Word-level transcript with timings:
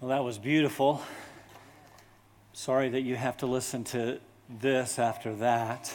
Well, 0.00 0.08
that 0.08 0.24
was 0.24 0.38
beautiful. 0.38 1.02
Sorry 2.54 2.88
that 2.88 3.02
you 3.02 3.16
have 3.16 3.36
to 3.36 3.46
listen 3.46 3.84
to 3.84 4.18
this 4.48 4.98
after 4.98 5.34
that. 5.34 5.94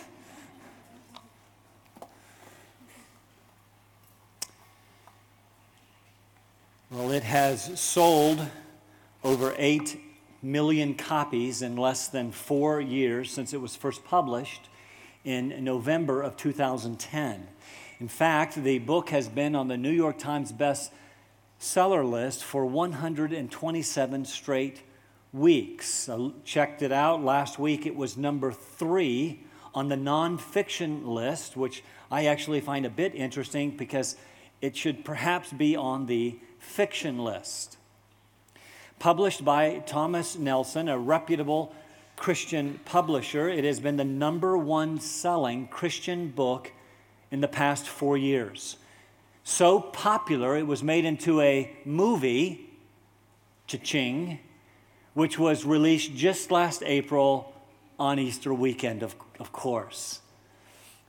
Well, 6.91 7.09
it 7.09 7.23
has 7.23 7.79
sold 7.79 8.45
over 9.23 9.55
8 9.57 9.99
million 10.43 10.93
copies 10.93 11.63
in 11.63 11.75
less 11.75 12.07
than 12.07 12.31
four 12.31 12.79
years 12.79 13.31
since 13.31 13.53
it 13.53 13.61
was 13.61 13.75
first 13.75 14.05
published 14.05 14.69
in 15.23 15.63
November 15.63 16.21
of 16.21 16.37
2010. 16.37 17.47
In 17.99 18.07
fact, 18.07 18.53
the 18.53 18.77
book 18.77 19.09
has 19.09 19.27
been 19.27 19.55
on 19.55 19.67
the 19.67 19.77
New 19.77 19.89
York 19.89 20.19
Times 20.19 20.51
best 20.51 20.91
seller 21.59 22.03
list 22.03 22.43
for 22.43 22.65
127 22.65 24.25
straight 24.25 24.81
weeks. 25.33 26.09
I 26.09 26.31
checked 26.43 26.81
it 26.81 26.91
out 26.91 27.23
last 27.23 27.59
week. 27.59 27.85
It 27.85 27.95
was 27.95 28.17
number 28.17 28.51
three 28.51 29.43
on 29.73 29.89
the 29.89 29.95
nonfiction 29.95 31.05
list, 31.05 31.57
which 31.57 31.83
I 32.09 32.25
actually 32.25 32.61
find 32.61 32.85
a 32.85 32.89
bit 32.89 33.13
interesting 33.15 33.71
because 33.71 34.15
it 34.61 34.77
should 34.77 35.03
perhaps 35.03 35.51
be 35.51 35.75
on 35.75 36.05
the 36.05 36.39
fiction 36.59 37.19
list. 37.19 37.77
Published 38.99 39.43
by 39.43 39.79
Thomas 39.85 40.37
Nelson, 40.37 40.87
a 40.87 40.97
reputable 40.97 41.75
Christian 42.15 42.79
publisher, 42.85 43.49
it 43.49 43.65
has 43.65 43.81
been 43.81 43.97
the 43.97 44.05
number 44.05 44.57
one 44.57 44.99
selling 45.01 45.67
Christian 45.67 46.29
book 46.29 46.71
in 47.29 47.41
the 47.41 47.47
past 47.47 47.87
four 47.87 48.17
years 48.17 48.77
so 49.45 49.79
popular 49.79 50.57
it 50.57 50.65
was 50.65 50.83
made 50.83 51.05
into 51.05 51.39
a 51.39 51.71
movie, 51.85 52.67
Cha-Ching, 53.67 54.39
which 55.13 55.39
was 55.39 55.63
released 55.63 56.15
just 56.15 56.49
last 56.49 56.81
April 56.83 57.53
on 57.99 58.19
Easter 58.19 58.53
weekend, 58.53 59.03
of, 59.03 59.15
of 59.39 59.51
course. 59.53 60.19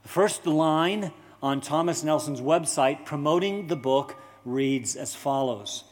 The 0.02 0.10
first 0.10 0.46
line 0.46 1.12
on 1.42 1.62
Thomas 1.62 2.04
Nelson's 2.04 2.42
website 2.42 3.06
promoting 3.06 3.68
the 3.68 3.74
book 3.74 4.16
reads 4.44 4.96
as 4.96 5.14
follows 5.14 5.84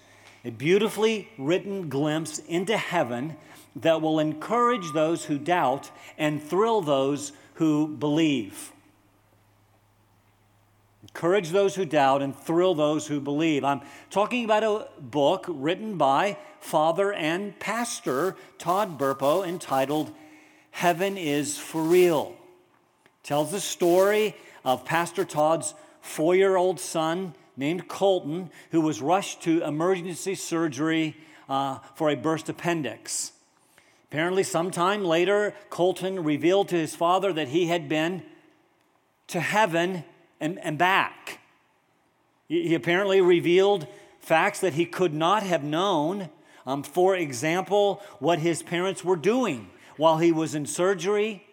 A 0.45 0.51
beautifully 0.51 1.31
written 1.39 1.89
glimpse 1.89 2.39
into 2.41 2.77
heaven 2.77 3.37
that 3.75 4.03
will 4.03 4.19
encourage 4.19 4.93
those 4.93 5.25
who 5.25 5.39
doubt 5.39 5.91
and 6.19 6.43
thrill 6.43 6.83
those 6.83 7.33
who 7.55 7.89
believe. 7.89 8.71
Encourage 11.15 11.51
those 11.51 11.77
who 11.77 11.85
doubt 11.85 12.23
and 12.23 12.35
thrill 12.35 12.75
those 12.75 13.07
who 13.07 13.21
believe. 13.21 13.63
I'm 13.63 13.83
talking 14.11 14.45
about 14.45 14.65
a 14.65 14.89
book 15.01 15.45
written 15.47 15.97
by 15.97 16.37
father 16.59 17.13
and 17.13 17.57
pastor 17.61 18.35
Todd 18.59 18.99
Burpo 18.99 19.47
entitled 19.47 20.11
Heaven 20.73 21.17
is 21.17 21.57
for 21.57 21.83
Real. 21.83 22.35
It 23.05 23.29
tells 23.29 23.53
the 23.53 23.61
story 23.61 24.35
of 24.65 24.85
Pastor 24.85 25.25
Todd's 25.25 25.75
four 26.01 26.35
year 26.35 26.57
old 26.57 26.81
son 26.81 27.37
named 27.57 27.87
Colton 27.87 28.51
who 28.73 28.81
was 28.81 29.01
rushed 29.01 29.41
to 29.43 29.63
emergency 29.63 30.35
surgery 30.35 31.17
uh, 31.49 31.79
for 31.95 32.11
a 32.11 32.17
burst 32.17 32.49
appendix. 32.49 33.31
Apparently, 34.11 34.43
sometime 34.43 35.05
later, 35.05 35.55
Colton 35.71 36.25
revealed 36.25 36.71
to 36.71 36.77
his 36.77 36.97
father 36.97 37.33
that 37.33 37.49
he 37.49 37.69
had 37.69 37.89
been 37.89 38.25
to 39.29 39.39
heaven 39.39 40.03
and, 40.41 40.59
and 40.61 40.79
back. 40.79 41.41
He 42.49 42.75
apparently 42.75 43.21
revealed 43.21 43.87
facts 44.21 44.61
that 44.61 44.75
he 44.75 44.87
could 44.87 45.15
not 45.15 45.43
have 45.43 45.65
known. 45.65 46.31
Um, 46.67 46.83
for 46.83 47.15
example, 47.15 48.03
what 48.19 48.39
his 48.39 48.63
parents 48.63 49.05
were 49.05 49.17
doing 49.17 49.71
while 49.97 50.19
he 50.19 50.33
was 50.33 50.55
in 50.55 50.67
surgery. 50.67 51.45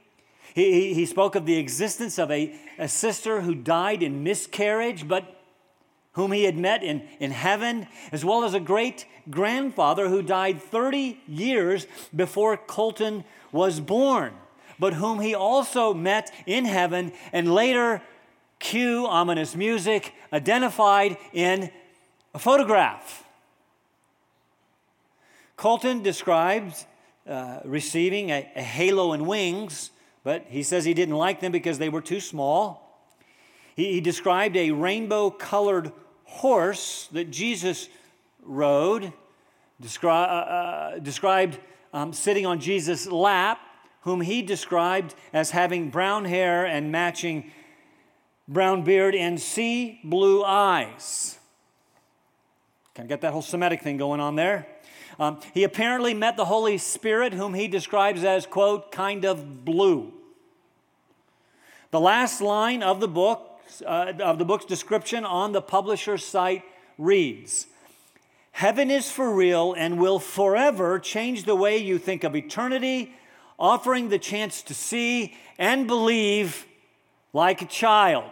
He, 0.53 0.93
he 0.93 1.05
spoke 1.05 1.35
of 1.35 1.45
the 1.45 1.57
existence 1.57 2.17
of 2.17 2.31
a, 2.31 2.55
a 2.77 2.87
sister 2.87 3.41
who 3.41 3.55
died 3.55 4.03
in 4.03 4.23
miscarriage, 4.23 5.07
but 5.07 5.41
whom 6.13 6.31
he 6.31 6.43
had 6.43 6.57
met 6.57 6.83
in, 6.83 7.03
in 7.19 7.31
heaven, 7.31 7.87
as 8.11 8.25
well 8.25 8.43
as 8.43 8.53
a 8.53 8.59
great 8.59 9.05
grandfather 9.29 10.09
who 10.09 10.21
died 10.21 10.61
30 10.61 11.19
years 11.27 11.87
before 12.13 12.57
Colton 12.57 13.23
was 13.51 13.79
born, 13.79 14.33
but 14.77 14.93
whom 14.93 15.19
he 15.19 15.33
also 15.33 15.93
met 15.93 16.31
in 16.45 16.65
heaven 16.65 17.13
and 17.31 17.53
later 17.53 18.01
cue 18.61 19.05
ominous 19.07 19.55
music 19.55 20.13
identified 20.31 21.17
in 21.33 21.69
a 22.33 22.39
photograph. 22.39 23.25
Colton 25.57 26.01
describes 26.01 26.85
uh, 27.27 27.59
receiving 27.65 28.29
a, 28.29 28.49
a 28.55 28.61
halo 28.61 29.11
and 29.11 29.27
wings, 29.27 29.91
but 30.23 30.45
he 30.47 30.63
says 30.63 30.85
he 30.85 30.93
didn't 30.93 31.15
like 31.15 31.41
them 31.41 31.51
because 31.51 31.77
they 31.77 31.89
were 31.89 32.01
too 32.01 32.19
small. 32.19 33.09
He, 33.75 33.93
he 33.93 34.01
described 34.01 34.55
a 34.55 34.71
rainbow 34.71 35.29
colored 35.29 35.91
horse 36.23 37.09
that 37.11 37.31
Jesus 37.31 37.89
rode, 38.43 39.11
descri- 39.81 40.05
uh, 40.05 40.95
uh, 40.95 40.99
described 40.99 41.59
um, 41.93 42.13
sitting 42.13 42.45
on 42.45 42.59
Jesus' 42.59 43.07
lap, 43.07 43.59
whom 44.01 44.21
he 44.21 44.41
described 44.41 45.13
as 45.33 45.51
having 45.51 45.89
brown 45.89 46.25
hair 46.25 46.65
and 46.65 46.91
matching 46.91 47.51
brown 48.51 48.83
beard, 48.83 49.15
and 49.15 49.39
sea 49.39 49.99
blue 50.03 50.43
eyes. 50.43 51.39
Kind 52.93 53.05
of 53.05 53.09
get 53.09 53.21
that 53.21 53.31
whole 53.31 53.41
Semitic 53.41 53.81
thing 53.81 53.97
going 53.97 54.19
on 54.19 54.35
there. 54.35 54.67
Um, 55.17 55.39
he 55.53 55.63
apparently 55.63 56.13
met 56.13 56.35
the 56.35 56.45
Holy 56.45 56.77
Spirit, 56.77 57.33
whom 57.33 57.53
he 57.53 57.67
describes 57.67 58.23
as, 58.23 58.45
quote, 58.45 58.91
kind 58.91 59.25
of 59.25 59.63
blue. 59.63 60.11
The 61.91 61.99
last 61.99 62.41
line 62.41 62.83
of 62.83 62.99
the 62.99 63.07
book, 63.07 63.59
uh, 63.85 64.13
of 64.19 64.39
the 64.39 64.45
book's 64.45 64.65
description 64.65 65.25
on 65.25 65.51
the 65.51 65.61
publisher's 65.61 66.25
site 66.25 66.63
reads 66.97 67.67
Heaven 68.51 68.91
is 68.91 69.09
for 69.09 69.33
real 69.33 69.73
and 69.73 69.99
will 69.99 70.19
forever 70.19 70.99
change 70.99 71.45
the 71.45 71.55
way 71.55 71.77
you 71.77 71.97
think 71.97 72.23
of 72.23 72.35
eternity, 72.35 73.13
offering 73.57 74.09
the 74.09 74.19
chance 74.19 74.61
to 74.63 74.73
see 74.73 75.35
and 75.57 75.87
believe 75.87 76.65
like 77.33 77.61
a 77.61 77.65
child. 77.65 78.29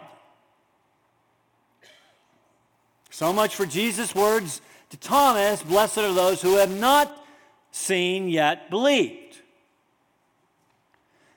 So 3.20 3.34
much 3.34 3.54
for 3.54 3.66
Jesus' 3.66 4.14
words 4.14 4.62
to 4.88 4.96
Thomas 4.96 5.62
Blessed 5.62 5.98
are 5.98 6.14
those 6.14 6.40
who 6.40 6.56
have 6.56 6.74
not 6.74 7.22
seen 7.70 8.30
yet 8.30 8.70
believed. 8.70 9.42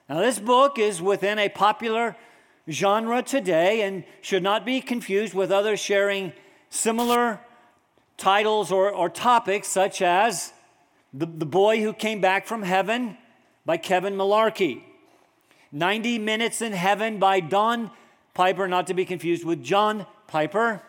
Now, 0.07 0.21
this 0.21 0.39
book 0.39 0.79
is 0.79 1.01
within 1.01 1.37
a 1.37 1.49
popular 1.49 2.15
genre 2.71 3.21
today 3.21 3.81
and 3.81 4.05
should 4.21 4.43
not 4.43 4.65
be 4.65 4.79
confused 4.79 5.33
with 5.33 5.51
others 5.51 5.81
sharing 5.81 6.31
similar 6.69 7.41
titles 8.15 8.71
or, 8.71 8.89
or 8.89 9.09
topics, 9.09 9.67
such 9.67 10.01
as 10.01 10.53
the, 11.13 11.25
the 11.25 11.45
Boy 11.45 11.81
Who 11.81 11.91
Came 11.91 12.21
Back 12.21 12.47
from 12.47 12.63
Heaven 12.63 13.17
by 13.65 13.75
Kevin 13.75 14.15
Malarkey, 14.15 14.83
90 15.73 16.17
Minutes 16.19 16.61
in 16.61 16.71
Heaven 16.71 17.19
by 17.19 17.41
Don 17.41 17.91
Piper, 18.33 18.69
not 18.69 18.87
to 18.87 18.93
be 18.93 19.03
confused 19.03 19.43
with 19.43 19.61
John 19.61 20.05
Piper. 20.27 20.81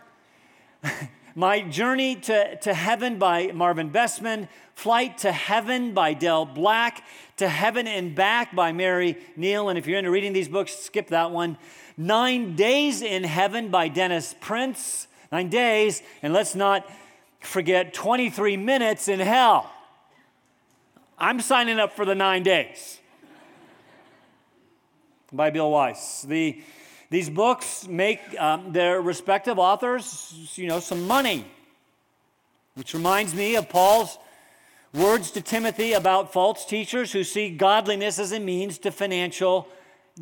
My 1.34 1.60
Journey 1.60 2.16
to, 2.16 2.56
to 2.56 2.74
Heaven 2.74 3.18
by 3.18 3.52
Marvin 3.52 3.90
Besteman, 3.90 4.48
Flight 4.74 5.18
to 5.18 5.32
Heaven 5.32 5.94
by 5.94 6.14
Dale 6.14 6.44
Black, 6.44 7.04
To 7.38 7.48
Heaven 7.48 7.86
and 7.86 8.14
Back 8.14 8.54
by 8.54 8.72
Mary 8.72 9.18
Neal. 9.36 9.68
And 9.68 9.78
if 9.78 9.86
you're 9.86 9.98
into 9.98 10.10
reading 10.10 10.32
these 10.32 10.48
books, 10.48 10.74
skip 10.74 11.08
that 11.08 11.30
one. 11.30 11.58
Nine 11.96 12.56
Days 12.56 13.02
in 13.02 13.24
Heaven 13.24 13.68
by 13.68 13.88
Dennis 13.88 14.34
Prince. 14.40 15.08
Nine 15.32 15.48
days, 15.48 16.02
and 16.22 16.32
let's 16.32 16.54
not 16.54 16.88
forget 17.40 17.92
23 17.92 18.56
minutes 18.56 19.08
in 19.08 19.18
hell. 19.18 19.70
I'm 21.18 21.40
signing 21.40 21.80
up 21.80 21.92
for 21.92 22.04
the 22.04 22.14
nine 22.14 22.42
days 22.44 23.00
by 25.32 25.50
Bill 25.50 25.70
Wiese. 25.70 26.22
The 26.22 26.62
these 27.14 27.30
books 27.30 27.86
make 27.86 28.18
um, 28.40 28.72
their 28.72 29.00
respective 29.00 29.56
authors, 29.56 30.50
you 30.56 30.66
know, 30.66 30.80
some 30.80 31.06
money, 31.06 31.46
which 32.74 32.92
reminds 32.92 33.32
me 33.36 33.54
of 33.54 33.68
Paul's 33.68 34.18
words 34.92 35.30
to 35.30 35.40
Timothy 35.40 35.92
about 35.92 36.32
false 36.32 36.66
teachers 36.66 37.12
who 37.12 37.22
see 37.22 37.50
godliness 37.50 38.18
as 38.18 38.32
a 38.32 38.40
means 38.40 38.78
to 38.78 38.90
financial 38.90 39.68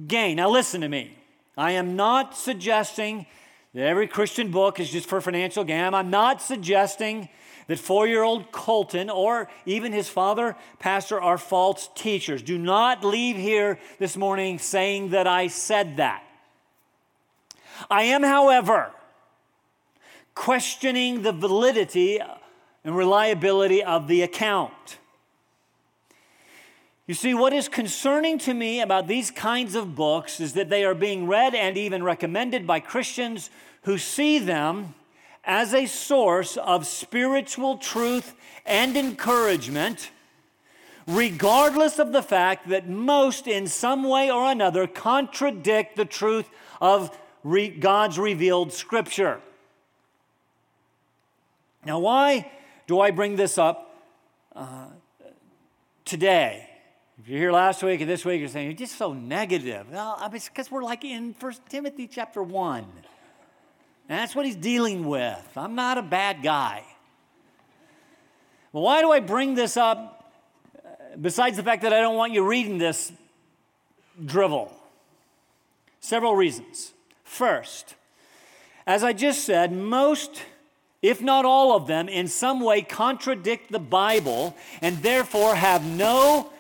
gain. 0.07 0.37
Now, 0.37 0.51
listen 0.51 0.83
to 0.83 0.89
me. 0.91 1.17
I 1.57 1.73
am 1.73 1.97
not 1.97 2.37
suggesting 2.37 3.25
that 3.73 3.87
every 3.87 4.07
Christian 4.07 4.51
book 4.51 4.79
is 4.79 4.91
just 4.91 5.09
for 5.09 5.23
financial 5.23 5.65
gain. 5.65 5.95
I'm 5.95 6.11
not 6.11 6.43
suggesting 6.43 7.31
that 7.69 7.79
four 7.79 8.07
year 8.07 8.23
old 8.23 8.53
Colton 8.53 9.09
or 9.09 9.49
even 9.65 9.93
his 9.93 10.11
father, 10.11 10.57
pastor, 10.79 11.19
are 11.19 11.39
false 11.39 11.89
teachers. 11.95 12.43
Do 12.43 12.59
not 12.59 13.03
leave 13.03 13.37
here 13.37 13.79
this 13.99 14.15
morning 14.15 14.59
saying 14.59 15.13
that 15.13 15.27
I 15.27 15.47
said 15.47 15.97
that. 15.97 16.23
I 17.91 18.03
am, 18.03 18.23
however, 18.23 18.93
questioning 20.35 21.23
the 21.23 21.33
validity 21.33 22.21
and 22.85 22.97
reliability 22.97 23.83
of 23.83 24.09
the 24.09 24.23
account. 24.23 24.99
You 27.07 27.15
see, 27.15 27.35
what 27.35 27.53
is 27.53 27.69
concerning 27.69 28.39
to 28.41 28.55
me 28.55 28.81
about 28.81 29.09
these 29.09 29.31
kinds 29.31 29.75
of 29.75 29.95
books 29.95 30.41
is 30.41 30.55
that 30.55 30.71
they 30.71 30.85
are 30.85 30.95
being 30.95 31.27
read 31.27 31.55
and 31.55 31.77
even 31.77 32.03
recommended 32.03 32.67
by 32.67 32.81
Christians 32.81 33.51
who 33.83 33.99
see 33.99 34.39
them 34.39 34.95
as 35.45 35.75
a 35.75 35.87
source 35.87 36.57
of 36.57 36.87
spiritual 36.87 37.77
truth 37.77 38.35
and 38.65 38.97
encouragement, 38.97 40.11
regardless 41.09 41.99
of 41.99 42.13
the 42.13 42.23
fact 42.23 42.69
that 42.69 42.89
most, 42.89 43.49
in 43.49 43.67
some 43.67 44.05
way 44.05 44.31
or 44.31 44.51
another, 44.51 44.87
contradict 44.87 45.97
the 45.97 46.05
truth 46.05 46.49
of 46.81 47.17
re- 47.45 47.71
God's 47.71 48.19
revealed 48.19 48.73
scripture. 48.73 49.41
Now, 51.85 51.99
why 51.99 52.51
do 52.87 53.01
I 53.01 53.11
bring 53.11 53.37
this 53.37 53.59
up 53.59 53.95
uh, 54.55 54.87
today? 56.05 56.69
If 57.19 57.29
you're 57.29 57.39
here 57.39 57.53
last 57.53 57.83
week 57.83 58.01
and 58.01 58.11
this 58.11 58.25
week, 58.25 58.41
you're 58.41 58.49
saying, 58.49 58.67
you're 58.67 58.77
just 58.77 58.97
so 58.97 59.13
negative. 59.13 59.87
Well, 59.91 60.17
I 60.19 60.27
mean, 60.27 60.37
it's 60.37 60.49
because 60.49 60.71
we're 60.71 60.83
like 60.83 61.05
in 61.05 61.35
First 61.35 61.63
Timothy 61.69 62.07
chapter 62.07 62.43
1. 62.43 62.79
And 62.79 64.19
that's 64.19 64.35
what 64.35 64.45
he's 64.45 64.57
dealing 64.57 65.07
with. 65.07 65.43
I'm 65.57 65.75
not 65.75 65.99
a 65.99 66.03
bad 66.03 66.43
guy. 66.43 66.85
Well, 68.73 68.83
why 68.83 69.03
do 69.03 69.13
I 69.13 69.21
bring 69.21 69.55
this 69.55 69.77
up 69.77 70.33
besides 71.21 71.57
the 71.57 71.63
fact 71.63 71.83
that 71.83 71.93
I 71.93 72.01
don't 72.01 72.17
want 72.17 72.33
you 72.33 72.47
reading 72.47 72.79
this 72.79 73.13
drivel? 74.25 74.73
Several 76.01 76.35
reasons. 76.35 76.93
First, 77.33 77.95
as 78.87 79.03
I 79.03 79.15
just 79.15 79.43
said, 79.45 79.73
most 79.73 80.43
if 81.01 81.23
not 81.23 81.47
all 81.47 81.75
of 81.75 81.87
them, 81.87 82.11
in 82.11 82.29
some 82.29 82.61
way 82.61 82.83
contradict 82.83 83.73
the 83.73 83.79
Bible 83.79 84.55
and 84.83 84.99
therefore 84.99 85.55
have 85.55 85.83
no 85.83 86.51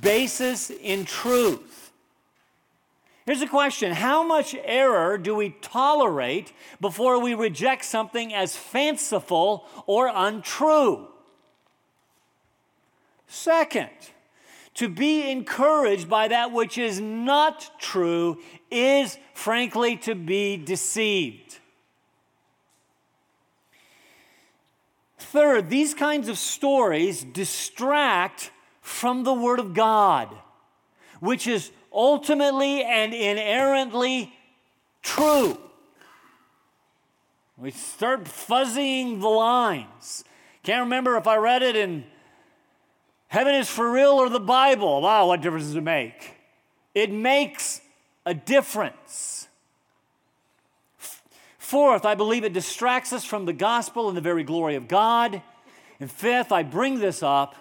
basis 0.00 0.70
in 0.70 1.04
truth. 1.04 1.90
Here's 3.26 3.42
a 3.42 3.48
question 3.48 3.90
How 3.90 4.22
much 4.22 4.54
error 4.64 5.18
do 5.18 5.34
we 5.34 5.56
tolerate 5.62 6.52
before 6.80 7.18
we 7.18 7.34
reject 7.34 7.84
something 7.84 8.32
as 8.32 8.54
fanciful 8.54 9.66
or 9.88 10.12
untrue? 10.14 11.08
Second, 13.26 13.90
to 14.74 14.88
be 14.88 15.30
encouraged 15.30 16.08
by 16.08 16.28
that 16.28 16.52
which 16.52 16.78
is 16.78 17.00
not 17.00 17.70
true 17.78 18.38
is, 18.70 19.18
frankly, 19.34 19.96
to 19.98 20.14
be 20.14 20.56
deceived. 20.56 21.58
Third, 25.18 25.70
these 25.70 25.94
kinds 25.94 26.28
of 26.28 26.38
stories 26.38 27.22
distract 27.22 28.50
from 28.80 29.22
the 29.22 29.34
Word 29.34 29.60
of 29.60 29.74
God, 29.74 30.28
which 31.20 31.46
is 31.46 31.70
ultimately 31.92 32.82
and 32.82 33.12
inerrantly 33.12 34.32
true. 35.02 35.58
We 37.56 37.70
start 37.70 38.26
fuzzying 38.26 39.20
the 39.20 39.28
lines. 39.28 40.24
Can't 40.62 40.84
remember 40.84 41.16
if 41.16 41.26
I 41.26 41.36
read 41.36 41.62
it 41.62 41.76
in 41.76 42.04
Heaven 43.30 43.54
is 43.54 43.70
for 43.70 43.88
real 43.88 44.10
or 44.10 44.28
the 44.28 44.40
Bible. 44.40 45.02
Wow, 45.02 45.28
what 45.28 45.40
difference 45.40 45.66
does 45.66 45.76
it 45.76 45.82
make? 45.82 46.34
It 46.96 47.12
makes 47.12 47.80
a 48.26 48.34
difference. 48.34 49.46
Fourth, 51.56 52.04
I 52.04 52.16
believe 52.16 52.42
it 52.42 52.52
distracts 52.52 53.12
us 53.12 53.24
from 53.24 53.44
the 53.44 53.52
gospel 53.52 54.08
and 54.08 54.16
the 54.16 54.20
very 54.20 54.42
glory 54.42 54.74
of 54.74 54.88
God. 54.88 55.40
And 56.00 56.10
fifth, 56.10 56.50
I 56.50 56.64
bring 56.64 56.98
this 56.98 57.22
up 57.22 57.54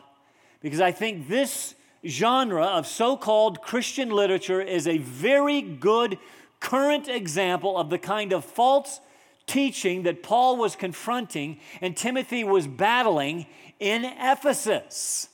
because 0.59 0.81
I 0.81 0.91
think 0.91 1.27
this 1.27 1.75
genre 2.03 2.65
of 2.65 2.87
so 2.87 3.15
called 3.15 3.61
Christian 3.61 4.09
literature 4.09 4.61
is 4.61 4.87
a 4.87 4.97
very 4.97 5.61
good 5.61 6.17
current 6.59 7.07
example 7.07 7.77
of 7.77 7.91
the 7.91 7.99
kind 7.99 8.33
of 8.33 8.43
false 8.43 9.01
teaching 9.45 10.01
that 10.01 10.23
Paul 10.23 10.57
was 10.57 10.75
confronting 10.75 11.59
and 11.79 11.95
Timothy 11.95 12.43
was 12.43 12.65
battling 12.65 13.45
in 13.79 14.03
Ephesus. 14.03 15.29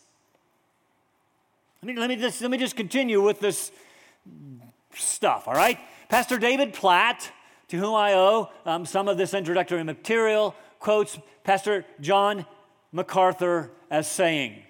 Let 1.81 1.95
me, 1.95 1.99
let 1.99 2.09
me, 2.09 2.15
just, 2.15 2.41
let 2.41 2.51
me 2.51 2.57
just 2.57 2.75
continue 2.75 3.21
with 3.21 3.39
this 3.39 3.71
stuff, 4.95 5.47
all 5.47 5.53
right? 5.53 5.79
Pastor 6.09 6.37
David 6.37 6.73
Platt, 6.73 7.31
to 7.67 7.77
whom 7.77 7.93
I 7.93 8.13
owe 8.13 8.49
um, 8.65 8.85
some 8.85 9.07
of 9.07 9.17
this 9.17 9.33
introductory 9.33 9.83
material, 9.83 10.55
quotes 10.79 11.19
Pastor 11.43 11.85
John 12.01 12.45
MacArthur 12.91 13.71
as 13.91 14.09
saying, 14.09 14.63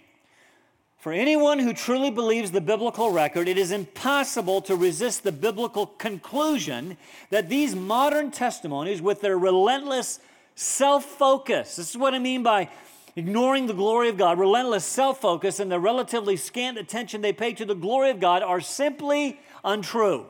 for 1.06 1.14
anyone 1.14 1.60
who 1.60 1.72
truly 1.72 2.10
believes 2.10 2.50
the 2.50 2.62
biblical 2.62 3.12
record, 3.12 3.48
it 3.48 3.60
is 3.60 3.72
impossible 3.72 4.60
to 4.62 4.76
resist 4.76 5.24
the 5.24 5.32
biblical 5.32 5.86
conclusion 5.86 6.98
that 7.30 7.48
these 7.48 7.76
modern 7.76 8.32
testimonies, 8.32 9.04
with 9.04 9.22
their 9.22 9.38
relentless 9.38 10.20
self 10.56 11.06
focus, 11.06 11.76
this 11.76 11.92
is 11.92 11.98
what 11.98 12.16
I 12.16 12.20
mean 12.20 12.42
by 12.42 12.70
ignoring 13.16 13.68
the 13.68 13.74
glory 13.74 14.10
of 14.10 14.18
God, 14.18 14.40
relentless 14.40 14.86
self 14.86 15.22
focus, 15.22 15.60
and 15.60 15.72
the 15.72 15.80
relatively 15.80 16.38
scant 16.38 16.78
attention 16.78 17.22
they 17.22 17.34
pay 17.34 17.54
to 17.54 17.66
the 17.66 17.76
glory 17.76 18.10
of 18.10 18.20
God, 18.20 18.44
are 18.44 18.62
simply 18.62 19.40
untrue. 19.64 20.26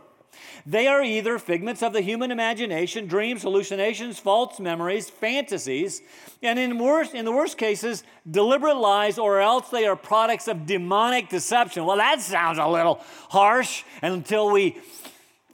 They 0.66 0.88
are 0.88 1.04
either 1.04 1.38
figments 1.38 1.84
of 1.84 1.94
the 1.94 2.02
human 2.02 2.32
imagination, 2.32 3.08
dreams, 3.08 3.44
hallucinations, 3.44 4.20
false 4.20 4.60
memories, 4.60 5.10
fantasies, 5.10 6.02
and 6.42 6.58
in, 6.58 6.80
worst, 6.80 7.14
in 7.14 7.24
the 7.24 7.32
worst 7.32 7.58
cases, 7.58 8.04
deliberate 8.30 8.76
lies, 8.76 9.18
or 9.18 9.40
else 9.40 9.70
they 9.70 9.86
are 9.86 9.96
products 9.96 10.48
of 10.48 10.66
demonic 10.66 11.30
deception. 11.30 11.86
Well, 11.86 11.98
that 11.98 12.20
sounds 12.22 12.58
a 12.58 12.68
little 12.68 13.00
harsh 13.30 13.84
until 14.02 14.52
we 14.52 14.78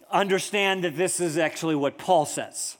understand 0.10 0.84
that 0.84 0.96
this 0.96 1.20
is 1.20 1.38
actually 1.38 1.76
what 1.76 1.98
Paul 1.98 2.26
says. 2.26 2.78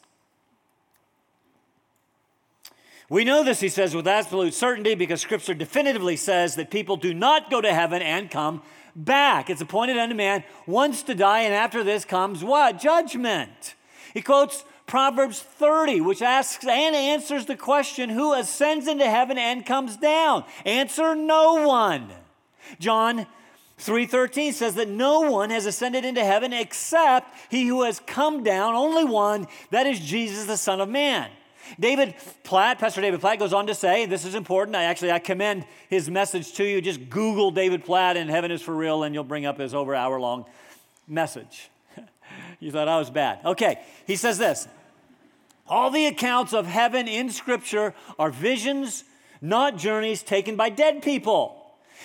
We 3.12 3.26
know 3.26 3.44
this, 3.44 3.60
he 3.60 3.68
says, 3.68 3.94
with 3.94 4.08
absolute 4.08 4.54
certainty 4.54 4.96
because 4.96 5.20
Scripture 5.20 5.54
definitively 5.54 6.16
says 6.16 6.56
that 6.56 6.72
people 6.72 6.96
do 6.96 7.14
not 7.14 7.52
go 7.52 7.60
to 7.60 7.74
heaven 7.74 8.02
and 8.02 8.32
come 8.32 8.62
back. 8.96 9.50
It's 9.50 9.60
appointed 9.60 9.98
unto 9.98 10.16
man 10.16 10.46
once 10.66 11.04
to 11.04 11.14
die, 11.14 11.42
and 11.42 11.54
after 11.54 11.84
this 11.84 12.06
comes 12.06 12.42
what? 12.42 12.80
Judgment. 12.80 13.76
He 14.14 14.22
quotes 14.22 14.64
Proverbs 14.88 15.42
30, 15.42 16.00
which 16.00 16.22
asks 16.22 16.66
and 16.66 16.96
answers 16.96 17.48
the 17.48 17.58
question 17.58 18.10
who 18.10 18.32
ascends 18.32 18.88
into 18.88 19.10
heaven 19.10 19.38
and 19.38 19.66
comes 19.66 19.98
down? 19.98 20.46
Answer 20.66 21.14
no 21.14 21.68
one. 21.68 22.10
John 22.80 23.28
3:13 23.78 24.54
says 24.54 24.76
that 24.76 24.88
no 24.88 25.20
one 25.20 25.50
has 25.50 25.66
ascended 25.66 26.06
into 26.06 26.24
heaven 26.24 26.54
except 26.54 27.36
he 27.50 27.68
who 27.68 27.84
has 27.84 28.00
come 28.00 28.42
down, 28.42 28.74
only 28.74 29.04
one, 29.04 29.48
that 29.70 29.86
is 29.86 30.00
Jesus 30.00 30.46
the 30.46 30.56
son 30.56 30.80
of 30.80 30.88
man. 30.88 31.30
David 31.80 32.16
Platt, 32.44 32.80
Pastor 32.80 33.02
David 33.02 33.20
Platt 33.20 33.40
goes 33.40 33.54
on 33.54 33.68
to 33.68 33.76
say, 33.76 34.06
this 34.06 34.26
is 34.26 34.36
important. 34.36 34.76
I 34.76 34.84
actually 34.84 35.12
I 35.12 35.20
commend 35.20 35.66
his 35.90 36.10
message 36.10 36.54
to 36.54 36.64
you. 36.64 36.82
Just 36.82 37.10
Google 37.10 37.52
David 37.52 37.84
Platt 37.84 38.18
and 38.18 38.30
Heaven 38.30 38.52
is 38.52 38.62
for 38.62 38.76
Real, 38.76 39.04
and 39.04 39.14
you'll 39.14 39.24
bring 39.24 39.46
up 39.46 39.60
his 39.60 39.74
over 39.74 39.96
hour 39.96 40.20
long 40.20 40.46
message. 41.08 41.70
you 42.60 42.72
thought 42.72 42.88
I 42.88 42.98
was 42.98 43.10
bad. 43.10 43.40
Okay, 43.46 43.82
he 44.06 44.16
says 44.16 44.38
this. 44.38 44.68
All 45.68 45.90
the 45.90 46.08
accounts 46.08 46.54
of 46.54 46.66
heaven 46.66 47.08
in 47.08 47.30
Scripture 47.30 47.94
are 48.20 48.30
visions, 48.30 49.04
not 49.42 49.78
journeys 49.78 50.24
taken 50.24 50.56
by 50.56 50.70
dead 50.70 51.02
people. 51.02 51.61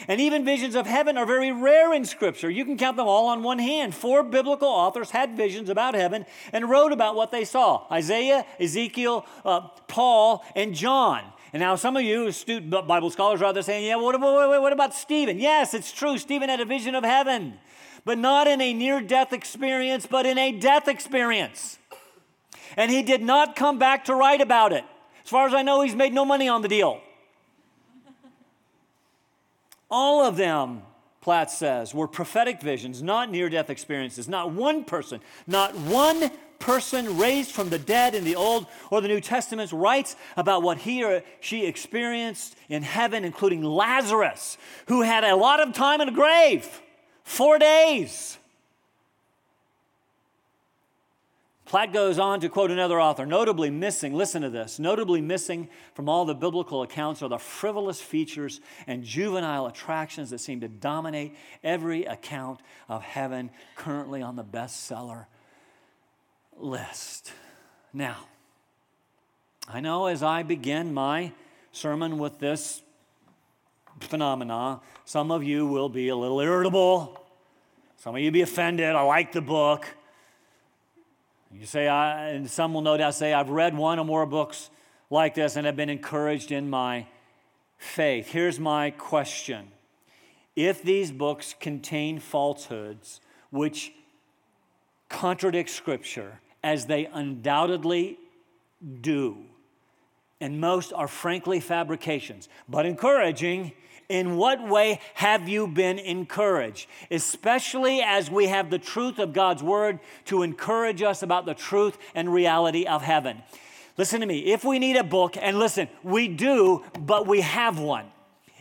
And 0.08 0.20
even 0.20 0.44
visions 0.44 0.74
of 0.74 0.86
heaven 0.86 1.16
are 1.16 1.26
very 1.26 1.52
rare 1.52 1.92
in 1.92 2.04
Scripture. 2.04 2.50
You 2.50 2.64
can 2.64 2.76
count 2.76 2.96
them 2.96 3.06
all 3.06 3.28
on 3.28 3.42
one 3.42 3.58
hand. 3.58 3.94
Four 3.94 4.22
biblical 4.22 4.68
authors 4.68 5.10
had 5.10 5.36
visions 5.36 5.68
about 5.68 5.94
heaven 5.94 6.26
and 6.52 6.68
wrote 6.68 6.92
about 6.92 7.16
what 7.16 7.30
they 7.30 7.44
saw 7.44 7.86
Isaiah, 7.90 8.44
Ezekiel, 8.60 9.26
uh, 9.44 9.60
Paul, 9.88 10.44
and 10.54 10.74
John. 10.74 11.24
And 11.52 11.60
now, 11.60 11.76
some 11.76 11.96
of 11.96 12.02
you 12.02 12.26
astute 12.26 12.68
Bible 12.68 13.10
scholars 13.10 13.40
are 13.40 13.46
out 13.46 13.54
there 13.54 13.62
saying, 13.62 13.86
yeah, 13.86 13.96
what, 13.96 14.20
what, 14.20 14.60
what 14.60 14.72
about 14.72 14.94
Stephen? 14.94 15.38
Yes, 15.38 15.72
it's 15.74 15.92
true. 15.92 16.18
Stephen 16.18 16.48
had 16.48 16.60
a 16.60 16.64
vision 16.64 16.94
of 16.94 17.04
heaven, 17.04 17.54
but 18.04 18.18
not 18.18 18.46
in 18.46 18.60
a 18.60 18.74
near 18.74 19.00
death 19.00 19.32
experience, 19.32 20.06
but 20.06 20.26
in 20.26 20.36
a 20.36 20.52
death 20.52 20.88
experience. 20.88 21.78
And 22.76 22.90
he 22.90 23.02
did 23.02 23.22
not 23.22 23.56
come 23.56 23.78
back 23.78 24.04
to 24.06 24.14
write 24.14 24.40
about 24.40 24.72
it. 24.72 24.84
As 25.24 25.30
far 25.30 25.46
as 25.46 25.54
I 25.54 25.62
know, 25.62 25.80
he's 25.80 25.94
made 25.94 26.12
no 26.12 26.24
money 26.24 26.48
on 26.48 26.62
the 26.62 26.68
deal. 26.68 27.00
All 29.90 30.24
of 30.24 30.36
them, 30.36 30.82
Platt 31.20 31.50
says, 31.50 31.94
were 31.94 32.08
prophetic 32.08 32.60
visions, 32.60 33.02
not 33.02 33.30
near 33.30 33.48
death 33.48 33.70
experiences. 33.70 34.28
Not 34.28 34.52
one 34.52 34.84
person, 34.84 35.20
not 35.46 35.74
one 35.76 36.30
person 36.58 37.18
raised 37.18 37.50
from 37.50 37.68
the 37.68 37.78
dead 37.78 38.14
in 38.14 38.24
the 38.24 38.36
Old 38.36 38.66
or 38.90 39.00
the 39.00 39.08
New 39.08 39.20
Testaments 39.20 39.72
writes 39.72 40.16
about 40.36 40.62
what 40.62 40.78
he 40.78 41.04
or 41.04 41.22
she 41.40 41.66
experienced 41.66 42.56
in 42.68 42.82
heaven, 42.82 43.24
including 43.24 43.62
Lazarus, 43.62 44.56
who 44.88 45.02
had 45.02 45.24
a 45.24 45.36
lot 45.36 45.60
of 45.60 45.74
time 45.74 46.00
in 46.00 46.08
a 46.08 46.12
grave 46.12 46.80
four 47.24 47.58
days. 47.58 48.38
Platt 51.66 51.92
goes 51.92 52.20
on 52.20 52.38
to 52.40 52.48
quote 52.48 52.70
another 52.70 53.00
author 53.00 53.26
notably 53.26 53.70
missing, 53.70 54.14
listen 54.14 54.42
to 54.42 54.50
this, 54.50 54.78
notably 54.78 55.20
missing 55.20 55.68
from 55.94 56.08
all 56.08 56.24
the 56.24 56.34
biblical 56.34 56.82
accounts 56.82 57.22
are 57.22 57.28
the 57.28 57.38
frivolous 57.38 58.00
features 58.00 58.60
and 58.86 59.02
juvenile 59.02 59.66
attractions 59.66 60.30
that 60.30 60.38
seem 60.38 60.60
to 60.60 60.68
dominate 60.68 61.34
every 61.64 62.04
account 62.04 62.60
of 62.88 63.02
heaven 63.02 63.50
currently 63.74 64.22
on 64.22 64.36
the 64.36 64.44
bestseller 64.44 65.26
list. 66.56 67.32
Now, 67.92 68.28
I 69.68 69.80
know 69.80 70.06
as 70.06 70.22
I 70.22 70.44
begin 70.44 70.94
my 70.94 71.32
sermon 71.72 72.18
with 72.18 72.38
this 72.38 72.82
phenomena, 73.98 74.80
some 75.04 75.32
of 75.32 75.42
you 75.42 75.66
will 75.66 75.88
be 75.88 76.10
a 76.10 76.16
little 76.16 76.40
irritable. 76.40 77.20
Some 77.96 78.14
of 78.14 78.20
you 78.20 78.30
be 78.30 78.42
offended. 78.42 78.94
I 78.94 79.02
like 79.02 79.32
the 79.32 79.40
book. 79.40 79.88
You 81.52 81.66
say, 81.66 81.88
I, 81.88 82.30
and 82.30 82.50
some 82.50 82.74
will 82.74 82.80
no 82.80 82.96
doubt 82.96 83.14
say, 83.14 83.32
I've 83.32 83.50
read 83.50 83.76
one 83.76 83.98
or 83.98 84.04
more 84.04 84.26
books 84.26 84.70
like 85.10 85.34
this 85.34 85.56
and 85.56 85.66
have 85.66 85.76
been 85.76 85.88
encouraged 85.88 86.52
in 86.52 86.68
my 86.68 87.06
faith. 87.78 88.30
Here's 88.30 88.58
my 88.58 88.90
question 88.90 89.68
If 90.54 90.82
these 90.82 91.12
books 91.12 91.54
contain 91.58 92.18
falsehoods 92.18 93.20
which 93.50 93.92
contradict 95.08 95.70
Scripture, 95.70 96.40
as 96.62 96.86
they 96.86 97.06
undoubtedly 97.06 98.18
do, 99.00 99.44
and 100.40 100.60
most 100.60 100.92
are 100.92 101.08
frankly 101.08 101.60
fabrications, 101.60 102.48
but 102.68 102.84
encouraging, 102.84 103.72
in 104.08 104.36
what 104.36 104.66
way 104.66 105.00
have 105.14 105.48
you 105.48 105.66
been 105.66 105.98
encouraged? 105.98 106.88
Especially 107.10 108.00
as 108.02 108.30
we 108.30 108.46
have 108.46 108.70
the 108.70 108.78
truth 108.78 109.18
of 109.18 109.32
God's 109.32 109.62
word 109.62 110.00
to 110.26 110.42
encourage 110.42 111.02
us 111.02 111.22
about 111.22 111.46
the 111.46 111.54
truth 111.54 111.98
and 112.14 112.32
reality 112.32 112.86
of 112.86 113.02
heaven. 113.02 113.42
Listen 113.96 114.20
to 114.20 114.26
me. 114.26 114.52
If 114.52 114.64
we 114.64 114.78
need 114.78 114.96
a 114.96 115.04
book, 115.04 115.36
and 115.40 115.58
listen, 115.58 115.88
we 116.02 116.28
do, 116.28 116.84
but 116.98 117.26
we 117.26 117.40
have 117.40 117.78
one. 117.78 118.06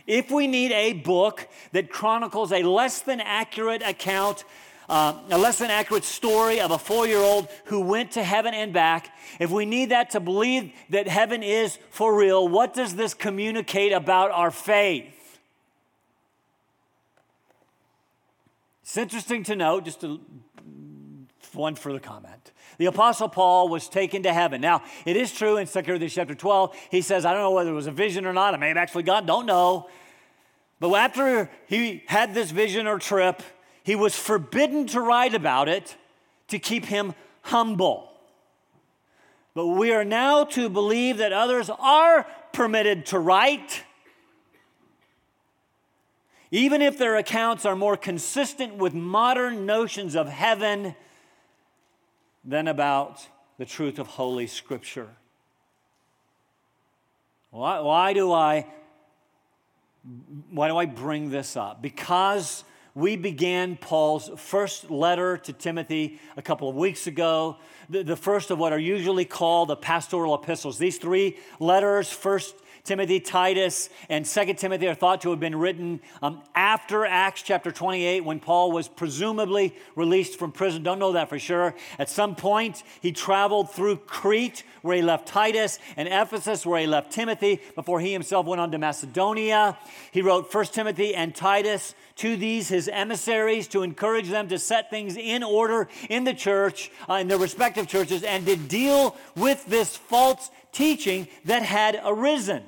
If 0.06 0.30
we 0.30 0.46
need 0.46 0.72
a 0.72 0.94
book 0.94 1.48
that 1.72 1.90
chronicles 1.90 2.52
a 2.52 2.62
less 2.62 3.00
than 3.00 3.20
accurate 3.20 3.82
account 3.82 4.44
uh, 4.88 5.20
a 5.30 5.38
less 5.38 5.58
than 5.58 5.70
accurate 5.70 6.04
story 6.04 6.60
of 6.60 6.70
a 6.70 6.78
four 6.78 7.06
year 7.06 7.18
old 7.18 7.48
who 7.64 7.80
went 7.80 8.12
to 8.12 8.22
heaven 8.22 8.54
and 8.54 8.72
back, 8.72 9.12
if 9.40 9.50
we 9.50 9.66
need 9.66 9.90
that 9.90 10.10
to 10.10 10.20
believe 10.20 10.72
that 10.90 11.08
heaven 11.08 11.42
is 11.42 11.78
for 11.90 12.16
real, 12.16 12.46
what 12.46 12.72
does 12.72 12.94
this 12.94 13.12
communicate 13.12 13.92
about 13.92 14.30
our 14.30 14.50
faith? 14.50 15.12
It's 18.86 18.96
interesting 18.96 19.42
to 19.44 19.56
note, 19.56 19.84
just 19.84 20.04
a, 20.04 20.20
one 21.54 21.74
further 21.74 21.98
comment. 21.98 22.52
The 22.78 22.86
Apostle 22.86 23.28
Paul 23.28 23.68
was 23.68 23.88
taken 23.88 24.22
to 24.22 24.32
heaven. 24.32 24.60
Now, 24.60 24.84
it 25.04 25.16
is 25.16 25.32
true 25.32 25.56
in 25.56 25.66
2 25.66 25.82
Corinthians 25.82 26.14
chapter 26.14 26.36
12, 26.36 26.76
he 26.92 27.00
says, 27.00 27.24
I 27.24 27.32
don't 27.32 27.42
know 27.42 27.50
whether 27.50 27.70
it 27.70 27.74
was 27.74 27.88
a 27.88 27.92
vision 27.92 28.26
or 28.26 28.32
not. 28.32 28.54
It 28.54 28.58
may 28.58 28.68
have 28.68 28.76
actually 28.76 29.02
God, 29.02 29.26
don't 29.26 29.44
know. 29.44 29.90
But 30.78 30.94
after 30.94 31.50
he 31.66 32.04
had 32.06 32.32
this 32.32 32.52
vision 32.52 32.86
or 32.86 33.00
trip, 33.00 33.42
he 33.82 33.96
was 33.96 34.14
forbidden 34.14 34.86
to 34.88 35.00
write 35.00 35.34
about 35.34 35.68
it 35.68 35.96
to 36.48 36.60
keep 36.60 36.84
him 36.84 37.14
humble. 37.42 38.12
But 39.52 39.66
we 39.66 39.90
are 39.90 40.04
now 40.04 40.44
to 40.44 40.68
believe 40.68 41.18
that 41.18 41.32
others 41.32 41.70
are 41.70 42.24
permitted 42.52 43.06
to 43.06 43.18
write 43.18 43.82
even 46.56 46.80
if 46.80 46.96
their 46.96 47.16
accounts 47.16 47.66
are 47.66 47.76
more 47.76 47.98
consistent 47.98 48.76
with 48.76 48.94
modern 48.94 49.66
notions 49.66 50.16
of 50.16 50.26
heaven 50.26 50.94
than 52.46 52.66
about 52.66 53.28
the 53.58 53.66
truth 53.66 53.98
of 53.98 54.06
Holy 54.06 54.46
Scripture. 54.46 55.08
Why, 57.50 57.80
why, 57.80 58.14
do 58.14 58.32
I 58.32 58.66
why 60.50 60.68
do 60.68 60.78
I 60.78 60.86
bring 60.86 61.28
this 61.28 61.58
up? 61.58 61.82
Because 61.82 62.64
we 62.94 63.16
began 63.16 63.76
Paul's 63.76 64.30
first 64.36 64.90
letter 64.90 65.36
to 65.36 65.52
Timothy 65.52 66.18
a 66.38 66.42
couple 66.42 66.70
of 66.70 66.74
weeks 66.74 67.06
ago, 67.06 67.58
the, 67.90 68.02
the 68.02 68.16
first 68.16 68.50
of 68.50 68.58
what 68.58 68.72
are 68.72 68.78
usually 68.78 69.26
called 69.26 69.68
the 69.68 69.76
pastoral 69.76 70.34
epistles. 70.34 70.78
These 70.78 70.96
three 70.96 71.36
letters, 71.60 72.10
first 72.10 72.54
Timothy, 72.86 73.18
Titus, 73.18 73.90
and 74.08 74.24
2 74.24 74.54
Timothy 74.54 74.86
are 74.86 74.94
thought 74.94 75.20
to 75.22 75.30
have 75.30 75.40
been 75.40 75.56
written 75.56 76.00
um, 76.22 76.40
after 76.54 77.04
Acts 77.04 77.42
chapter 77.42 77.72
28 77.72 78.24
when 78.24 78.38
Paul 78.38 78.70
was 78.70 78.86
presumably 78.86 79.74
released 79.96 80.38
from 80.38 80.52
prison. 80.52 80.84
Don't 80.84 81.00
know 81.00 81.12
that 81.12 81.28
for 81.28 81.38
sure. 81.38 81.74
At 81.98 82.08
some 82.08 82.36
point, 82.36 82.84
he 83.00 83.10
traveled 83.10 83.72
through 83.72 83.96
Crete 83.96 84.62
where 84.82 84.96
he 84.96 85.02
left 85.02 85.26
Titus 85.26 85.80
and 85.96 86.06
Ephesus 86.08 86.64
where 86.64 86.80
he 86.80 86.86
left 86.86 87.10
Timothy 87.10 87.60
before 87.74 87.98
he 87.98 88.12
himself 88.12 88.46
went 88.46 88.60
on 88.60 88.70
to 88.70 88.78
Macedonia. 88.78 89.76
He 90.12 90.22
wrote 90.22 90.54
1 90.54 90.64
Timothy 90.66 91.14
and 91.14 91.34
Titus 91.34 91.94
to 92.16 92.36
these, 92.36 92.68
his 92.68 92.88
emissaries, 92.88 93.66
to 93.68 93.82
encourage 93.82 94.28
them 94.28 94.46
to 94.48 94.58
set 94.58 94.90
things 94.90 95.16
in 95.16 95.42
order 95.42 95.88
in 96.08 96.22
the 96.22 96.34
church, 96.34 96.92
uh, 97.10 97.14
in 97.14 97.26
their 97.26 97.38
respective 97.38 97.88
churches, 97.88 98.22
and 98.22 98.46
to 98.46 98.56
deal 98.56 99.16
with 99.34 99.66
this 99.66 99.96
false 99.96 100.50
teaching 100.72 101.26
that 101.44 101.62
had 101.62 102.00
arisen. 102.04 102.62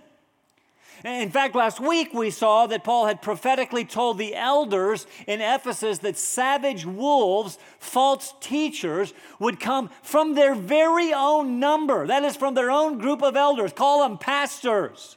In 1.05 1.31
fact, 1.31 1.55
last 1.55 1.79
week 1.79 2.13
we 2.13 2.31
saw 2.31 2.67
that 2.67 2.83
Paul 2.83 3.07
had 3.07 3.23
prophetically 3.23 3.85
told 3.85 4.19
the 4.19 4.35
elders 4.35 5.07
in 5.29 5.41
Ephesus 5.41 5.99
that 5.99 6.19
savage 6.19 6.85
wolves, 6.85 7.57
false 7.79 8.35
teachers, 8.41 9.15
would 9.39 9.61
come 9.61 9.91
from 10.03 10.35
their 10.35 10.57
very 10.57 11.13
own 11.13 11.61
number. 11.61 12.07
That 12.07 12.25
is, 12.25 12.37
from 12.37 12.55
their 12.55 12.71
own 12.71 12.99
group 12.99 13.23
of 13.23 13.37
elders. 13.37 13.73
Call 13.73 14.03
them 14.03 14.19
pastors 14.19 15.17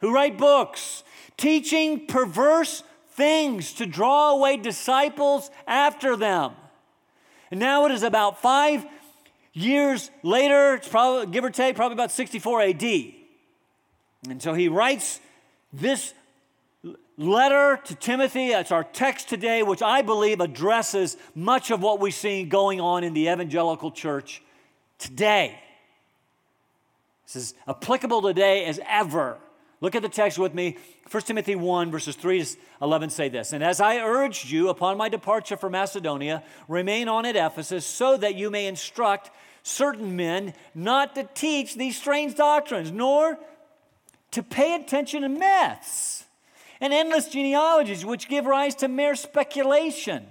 who 0.00 0.12
write 0.12 0.38
books, 0.38 1.04
teaching 1.36 2.06
perverse 2.06 2.82
things 3.10 3.74
to 3.74 3.86
draw 3.86 4.30
away 4.30 4.56
disciples 4.56 5.50
after 5.68 6.16
them. 6.16 6.52
And 7.52 7.60
now 7.60 7.86
it 7.86 7.92
is 7.92 8.02
about 8.02 8.42
five 8.42 8.84
years 9.52 10.10
later, 10.24 10.74
it's 10.74 10.88
probably, 10.88 11.26
give 11.26 11.44
or 11.44 11.50
take, 11.50 11.76
probably 11.76 11.94
about 11.94 12.10
64 12.10 12.62
AD. 12.62 13.21
And 14.28 14.40
so 14.40 14.54
he 14.54 14.68
writes 14.68 15.20
this 15.72 16.14
letter 17.16 17.80
to 17.84 17.94
Timothy. 17.94 18.50
That's 18.50 18.70
our 18.70 18.84
text 18.84 19.28
today, 19.28 19.62
which 19.62 19.82
I 19.82 20.02
believe 20.02 20.40
addresses 20.40 21.16
much 21.34 21.70
of 21.70 21.82
what 21.82 22.00
we 22.00 22.10
see 22.10 22.44
going 22.44 22.80
on 22.80 23.04
in 23.04 23.14
the 23.14 23.28
evangelical 23.28 23.90
church 23.90 24.42
today. 24.98 25.58
This 27.26 27.36
is 27.36 27.54
applicable 27.66 28.22
today 28.22 28.64
as 28.66 28.80
ever. 28.86 29.38
Look 29.80 29.96
at 29.96 30.02
the 30.02 30.08
text 30.08 30.38
with 30.38 30.54
me. 30.54 30.76
1 31.10 31.22
Timothy 31.24 31.56
1, 31.56 31.90
verses 31.90 32.14
3 32.14 32.44
to 32.44 32.56
11 32.80 33.10
say 33.10 33.28
this 33.28 33.52
And 33.52 33.64
as 33.64 33.80
I 33.80 33.98
urged 33.98 34.48
you 34.48 34.68
upon 34.68 34.96
my 34.96 35.08
departure 35.08 35.56
from 35.56 35.72
Macedonia, 35.72 36.44
remain 36.68 37.08
on 37.08 37.26
at 37.26 37.34
Ephesus 37.34 37.84
so 37.84 38.16
that 38.16 38.36
you 38.36 38.50
may 38.50 38.66
instruct 38.66 39.30
certain 39.64 40.14
men 40.14 40.54
not 40.74 41.16
to 41.16 41.28
teach 41.34 41.74
these 41.74 41.96
strange 41.96 42.36
doctrines, 42.36 42.92
nor 42.92 43.38
to 44.32 44.42
pay 44.42 44.74
attention 44.74 45.22
to 45.22 45.28
myths 45.28 46.24
and 46.80 46.92
endless 46.92 47.28
genealogies 47.28 48.04
which 48.04 48.28
give 48.28 48.44
rise 48.44 48.74
to 48.74 48.88
mere 48.88 49.14
speculation, 49.14 50.26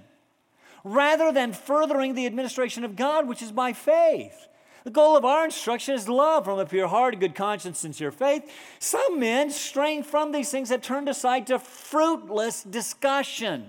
rather 0.84 1.32
than 1.32 1.52
furthering 1.52 2.14
the 2.14 2.26
administration 2.26 2.84
of 2.84 2.94
God, 2.94 3.26
which 3.26 3.40
is 3.40 3.50
by 3.50 3.72
faith. 3.72 4.48
The 4.84 4.90
goal 4.90 5.16
of 5.16 5.24
our 5.24 5.44
instruction 5.44 5.94
is 5.94 6.08
love 6.08 6.44
from 6.44 6.58
a 6.58 6.66
pure 6.66 6.88
heart, 6.88 7.14
a 7.14 7.16
good 7.16 7.36
conscience, 7.36 7.78
sincere 7.78 8.10
faith. 8.10 8.50
Some 8.80 9.20
men, 9.20 9.50
straying 9.50 10.02
from 10.02 10.32
these 10.32 10.50
things, 10.50 10.70
have 10.70 10.82
turned 10.82 11.08
aside 11.08 11.46
to 11.46 11.60
fruitless 11.60 12.64
discussion, 12.64 13.66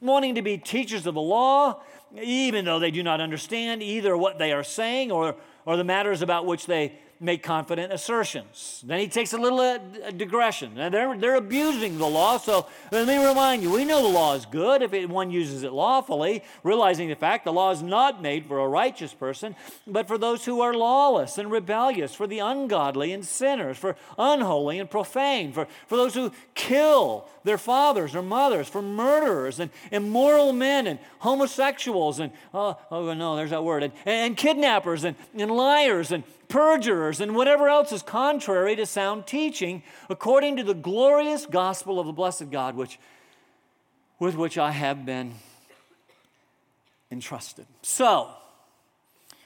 wanting 0.00 0.36
to 0.36 0.42
be 0.42 0.56
teachers 0.56 1.06
of 1.06 1.14
the 1.14 1.20
law, 1.20 1.82
even 2.22 2.64
though 2.64 2.78
they 2.78 2.92
do 2.92 3.02
not 3.02 3.20
understand 3.20 3.82
either 3.82 4.16
what 4.16 4.38
they 4.38 4.52
are 4.52 4.62
saying 4.62 5.10
or, 5.10 5.34
or 5.66 5.76
the 5.76 5.82
matters 5.82 6.22
about 6.22 6.46
which 6.46 6.66
they 6.66 6.92
make 7.20 7.42
confident 7.42 7.92
assertions. 7.92 8.82
Then 8.86 8.98
he 8.98 9.08
takes 9.08 9.32
a 9.32 9.38
little 9.38 9.60
uh, 9.60 9.78
digression. 10.10 10.78
And 10.78 10.92
they're, 10.92 11.16
they're 11.16 11.36
abusing 11.36 11.98
the 11.98 12.06
law, 12.06 12.38
so 12.38 12.66
let 12.90 13.06
me 13.06 13.24
remind 13.24 13.62
you 13.62 13.70
we 13.70 13.84
know 13.84 14.02
the 14.02 14.08
law 14.08 14.34
is 14.34 14.46
good 14.46 14.82
if 14.82 14.92
it, 14.92 15.08
one 15.08 15.30
uses 15.30 15.62
it 15.62 15.72
lawfully, 15.72 16.42
realizing 16.62 17.08
the 17.08 17.16
fact 17.16 17.44
the 17.44 17.52
law 17.52 17.70
is 17.70 17.82
not 17.82 18.22
made 18.22 18.46
for 18.46 18.58
a 18.58 18.68
righteous 18.68 19.14
person, 19.14 19.56
but 19.86 20.06
for 20.06 20.18
those 20.18 20.44
who 20.44 20.60
are 20.60 20.74
lawless 20.74 21.38
and 21.38 21.50
rebellious, 21.50 22.14
for 22.14 22.26
the 22.26 22.38
ungodly 22.40 23.12
and 23.12 23.24
sinners, 23.24 23.76
for 23.76 23.96
unholy 24.18 24.78
and 24.78 24.90
profane, 24.90 25.52
for, 25.52 25.66
for 25.86 25.96
those 25.96 26.14
who 26.14 26.32
kill 26.54 27.28
their 27.44 27.58
fathers 27.58 28.14
or 28.14 28.22
mothers, 28.22 28.68
for 28.68 28.82
murderers 28.82 29.60
and 29.60 29.70
immoral 29.92 30.52
men 30.52 30.86
and 30.86 30.98
homosexuals 31.20 32.18
and, 32.18 32.32
oh, 32.52 32.78
oh 32.90 33.12
no, 33.14 33.36
there's 33.36 33.50
that 33.50 33.62
word, 33.62 33.82
and, 33.82 33.92
and 34.06 34.36
kidnappers 34.36 35.04
and, 35.04 35.14
and 35.36 35.50
liars 35.50 36.10
and 36.10 36.24
perjurers, 36.48 37.20
and 37.20 37.36
whatever 37.36 37.68
else 37.68 37.92
is 37.92 38.02
contrary 38.02 38.74
to 38.76 38.86
sound 38.86 39.26
teaching, 39.26 39.82
according 40.08 40.56
to 40.56 40.64
the 40.64 40.74
glorious 40.74 41.46
gospel 41.46 42.00
of 42.00 42.06
the 42.06 42.12
blessed 42.12 42.50
God, 42.50 42.76
which, 42.76 42.98
with 44.18 44.36
which 44.36 44.56
I 44.56 44.70
have 44.70 45.04
been 45.04 45.34
entrusted. 47.10 47.66
So, 47.82 48.30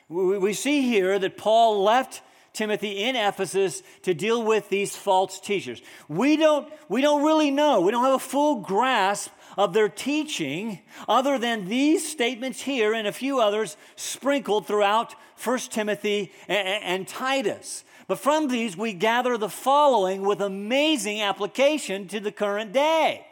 we 0.09 0.55
see 0.55 0.83
here 0.83 1.19
that 1.19 1.37
Paul 1.37 1.83
left 1.83 2.23
Timothy 2.59 3.05
in 3.05 3.15
Ephesus 3.15 3.85
to 4.03 4.13
deal 4.13 4.43
with 4.43 4.69
these 4.69 4.97
false 4.97 5.39
teachers. 5.39 5.81
We 6.09 6.37
don't, 6.37 6.69
we 6.89 7.01
don't 7.01 7.23
really 7.23 7.53
know, 7.53 7.81
we 7.81 7.93
don't 7.93 8.05
have 8.05 8.15
a 8.15 8.19
full 8.19 8.57
grasp 8.57 9.31
of 9.57 9.73
their 9.73 9.89
teaching 9.89 10.81
other 11.09 11.39
than 11.39 11.69
these 11.69 12.07
statements 12.07 12.61
here 12.61 12.95
and 12.95 13.07
a 13.07 13.13
few 13.13 13.39
others 13.41 13.77
sprinkled 13.95 14.67
throughout 14.67 15.15
1 15.43 15.59
Timothy 15.71 16.33
and, 16.49 16.83
and 16.83 17.09
Titus. 17.09 17.85
But 18.09 18.19
from 18.19 18.49
these, 18.49 18.77
we 18.77 18.93
gather 18.93 19.39
the 19.39 19.49
following 19.49 20.23
with 20.23 20.41
amazing 20.41 21.21
application 21.21 22.09
to 22.09 22.19
the 22.19 22.33
current 22.33 22.73
day. 22.73 23.25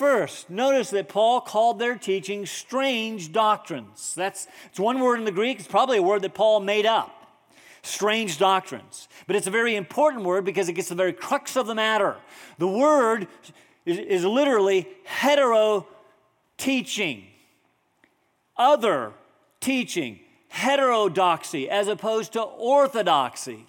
First, 0.00 0.48
notice 0.48 0.88
that 0.92 1.10
Paul 1.10 1.42
called 1.42 1.78
their 1.78 1.94
teaching 1.94 2.46
strange 2.46 3.32
doctrines. 3.32 4.14
That's 4.14 4.46
it's 4.70 4.80
one 4.80 4.98
word 4.98 5.18
in 5.18 5.26
the 5.26 5.30
Greek, 5.30 5.58
it's 5.58 5.68
probably 5.68 5.98
a 5.98 6.02
word 6.02 6.22
that 6.22 6.32
Paul 6.32 6.60
made 6.60 6.86
up. 6.86 7.14
Strange 7.82 8.38
doctrines. 8.38 9.08
But 9.26 9.36
it's 9.36 9.46
a 9.46 9.50
very 9.50 9.76
important 9.76 10.24
word 10.24 10.46
because 10.46 10.70
it 10.70 10.72
gets 10.72 10.88
to 10.88 10.94
the 10.94 11.02
very 11.02 11.12
crux 11.12 11.54
of 11.54 11.66
the 11.66 11.74
matter. 11.74 12.16
The 12.56 12.66
word 12.66 13.28
is, 13.84 13.98
is 13.98 14.24
literally 14.24 14.88
hetero 15.04 15.86
teaching, 16.56 17.26
other 18.56 19.12
teaching, 19.60 20.20
heterodoxy, 20.48 21.68
as 21.68 21.88
opposed 21.88 22.32
to 22.32 22.40
orthodoxy. 22.40 23.66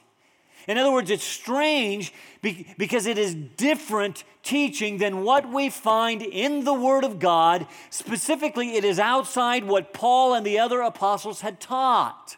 In 0.67 0.77
other 0.77 0.91
words, 0.91 1.09
it's 1.09 1.23
strange 1.23 2.13
because 2.41 3.05
it 3.05 3.17
is 3.17 3.35
different 3.35 4.23
teaching 4.43 4.97
than 4.97 5.23
what 5.23 5.51
we 5.51 5.69
find 5.69 6.21
in 6.21 6.63
the 6.63 6.73
Word 6.73 7.03
of 7.03 7.19
God. 7.19 7.67
Specifically, 7.89 8.75
it 8.75 8.83
is 8.83 8.99
outside 8.99 9.63
what 9.63 9.93
Paul 9.93 10.33
and 10.33 10.45
the 10.45 10.59
other 10.59 10.81
apostles 10.81 11.41
had 11.41 11.59
taught. 11.59 12.37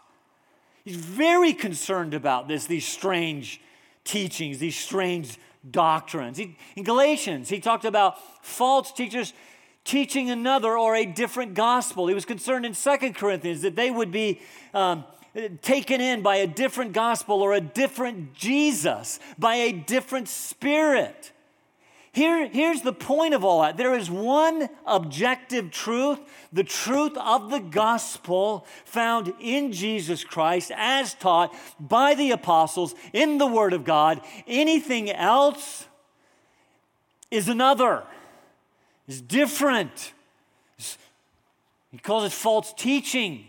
He's 0.83 0.95
very 0.97 1.53
concerned 1.53 2.13
about 2.13 2.47
this, 2.47 2.65
these 2.65 2.87
strange 2.87 3.61
teachings, 4.03 4.59
these 4.59 4.77
strange 4.77 5.37
doctrines. 5.69 6.37
He, 6.37 6.57
in 6.75 6.83
Galatians, 6.83 7.49
he 7.49 7.59
talked 7.59 7.85
about 7.85 8.15
false 8.45 8.91
teachers 8.91 9.33
teaching 9.85 10.29
another 10.29 10.77
or 10.77 10.95
a 10.95 11.05
different 11.05 11.53
gospel. 11.53 12.07
He 12.07 12.13
was 12.13 12.25
concerned 12.25 12.65
in 12.65 12.73
Second 12.73 13.15
Corinthians 13.15 13.61
that 13.61 13.75
they 13.75 13.91
would 13.91 14.11
be 14.11 14.41
um, 14.73 15.05
taken 15.61 16.01
in 16.01 16.21
by 16.21 16.37
a 16.37 16.47
different 16.47 16.93
gospel 16.93 17.41
or 17.41 17.53
a 17.53 17.61
different 17.61 18.33
Jesus, 18.33 19.19
by 19.37 19.55
a 19.55 19.71
different 19.71 20.27
spirit. 20.27 21.31
Here, 22.13 22.47
here's 22.47 22.81
the 22.81 22.93
point 22.93 23.33
of 23.33 23.43
all 23.43 23.63
that 23.63 23.75
there 23.75 23.95
is 23.95 24.11
one 24.11 24.69
objective 24.85 25.71
truth, 25.71 26.19
the 26.53 26.63
truth 26.63 27.17
of 27.17 27.49
the 27.49 27.59
gospel 27.59 28.67
found 28.85 29.33
in 29.39 29.71
Jesus 29.71 30.23
Christ 30.23 30.71
as 30.75 31.15
taught 31.15 31.55
by 31.79 32.13
the 32.13 32.29
apostles 32.29 32.93
in 33.13 33.39
the 33.39 33.47
Word 33.47 33.73
of 33.73 33.83
God. 33.83 34.21
Anything 34.45 35.09
else 35.09 35.87
is 37.31 37.49
another, 37.49 38.03
is 39.07 39.19
different. 39.19 40.13
He 41.91 41.97
calls 41.97 42.25
it 42.25 42.31
false 42.31 42.73
teaching. 42.73 43.47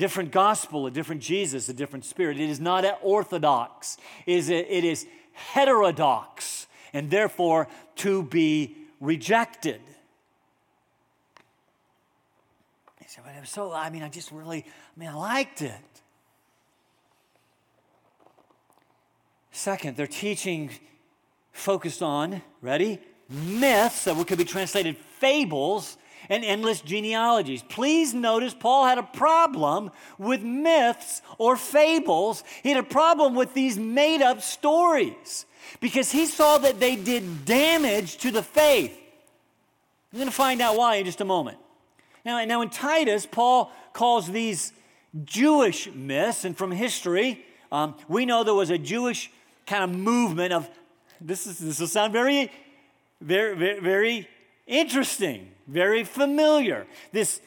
Different 0.00 0.32
gospel, 0.32 0.86
a 0.86 0.90
different 0.90 1.20
Jesus, 1.20 1.68
a 1.68 1.74
different 1.74 2.06
spirit. 2.06 2.40
It 2.40 2.48
is 2.48 2.58
not 2.58 2.86
orthodox, 3.02 3.98
it 4.24 4.38
is, 4.38 4.48
it 4.48 4.82
is 4.82 5.06
heterodox, 5.32 6.66
and 6.94 7.10
therefore 7.10 7.68
to 7.96 8.22
be 8.22 8.76
rejected. 8.98 9.82
He 12.98 13.04
said, 13.08 13.24
but 13.26 13.34
it 13.34 13.40
was 13.40 13.50
so, 13.50 13.74
I 13.74 13.90
mean, 13.90 14.02
I 14.02 14.08
just 14.08 14.32
really, 14.32 14.64
I 14.64 14.98
mean, 14.98 15.10
I 15.10 15.12
liked 15.12 15.60
it. 15.60 15.74
Second, 19.52 19.98
their 19.98 20.06
teaching 20.06 20.70
focused 21.52 22.00
on, 22.00 22.40
ready? 22.62 23.00
Myths 23.28 24.04
that 24.04 24.26
could 24.26 24.38
be 24.38 24.46
translated 24.46 24.96
fables 24.96 25.98
and 26.28 26.44
endless 26.44 26.80
genealogies. 26.80 27.62
Please 27.62 28.14
notice 28.14 28.54
Paul 28.54 28.86
had 28.86 28.98
a 28.98 29.02
problem 29.02 29.90
with 30.18 30.42
myths 30.42 31.22
or 31.38 31.56
fables. 31.56 32.44
He 32.62 32.70
had 32.70 32.78
a 32.78 32.86
problem 32.86 33.34
with 33.34 33.54
these 33.54 33.78
made 33.78 34.22
up 34.22 34.42
stories 34.42 35.46
because 35.80 36.10
he 36.12 36.26
saw 36.26 36.58
that 36.58 36.80
they 36.80 36.96
did 36.96 37.44
damage 37.44 38.18
to 38.18 38.30
the 38.30 38.42
faith. 38.42 38.96
I'm 40.12 40.18
going 40.18 40.28
to 40.28 40.34
find 40.34 40.60
out 40.60 40.76
why 40.76 40.96
in 40.96 41.04
just 41.04 41.20
a 41.20 41.24
moment. 41.24 41.58
Now, 42.24 42.44
now 42.44 42.62
in 42.62 42.70
Titus, 42.70 43.26
Paul 43.26 43.70
calls 43.92 44.30
these 44.30 44.72
Jewish 45.24 45.90
myths, 45.92 46.44
and 46.44 46.56
from 46.56 46.70
history, 46.70 47.44
um, 47.72 47.94
we 48.08 48.26
know 48.26 48.44
there 48.44 48.54
was 48.54 48.70
a 48.70 48.78
Jewish 48.78 49.30
kind 49.66 49.84
of 49.84 49.96
movement 49.96 50.52
of 50.52 50.68
this. 51.20 51.46
Is, 51.46 51.58
this 51.58 51.80
will 51.80 51.86
sound 51.86 52.12
very, 52.12 52.50
very, 53.20 53.56
very, 53.56 53.80
very 53.80 54.28
interesting 54.66 55.50
very 55.70 56.04
familiar. 56.04 56.86
This 57.12 57.40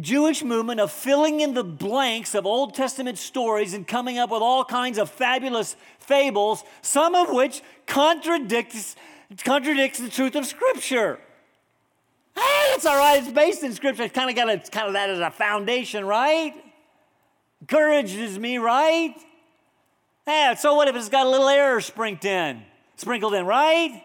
Jewish 0.00 0.44
movement 0.44 0.80
of 0.80 0.92
filling 0.92 1.40
in 1.40 1.54
the 1.54 1.64
blanks 1.64 2.34
of 2.34 2.44
Old 2.44 2.74
Testament 2.74 3.18
stories 3.18 3.72
and 3.72 3.86
coming 3.86 4.18
up 4.18 4.30
with 4.30 4.42
all 4.42 4.64
kinds 4.64 4.98
of 4.98 5.10
fabulous 5.10 5.76
fables, 5.98 6.64
some 6.82 7.14
of 7.14 7.32
which 7.32 7.62
contradicts, 7.86 8.96
contradicts 9.44 9.98
the 9.98 10.10
truth 10.10 10.34
of 10.36 10.44
Scripture. 10.44 11.18
Hey, 12.34 12.72
it's 12.74 12.84
all 12.84 12.96
right. 12.96 13.22
It's 13.22 13.32
based 13.32 13.62
in 13.62 13.72
Scripture. 13.72 14.02
It's 14.02 14.14
kind 14.14 14.28
of 14.28 14.36
got 14.36 14.50
it's 14.50 14.68
kind 14.68 14.86
of 14.86 14.92
that 14.92 15.08
as 15.08 15.18
a 15.18 15.30
foundation, 15.30 16.04
right? 16.04 16.54
Encourages 17.62 18.38
me, 18.38 18.58
right? 18.58 19.14
Yeah. 20.26 20.54
So 20.54 20.74
what 20.74 20.88
if 20.88 20.96
it's 20.96 21.08
got 21.08 21.26
a 21.26 21.30
little 21.30 21.48
error 21.48 21.80
sprinkled 21.80 22.26
in, 22.26 22.62
sprinkled 22.96 23.32
in, 23.32 23.46
right? 23.46 24.02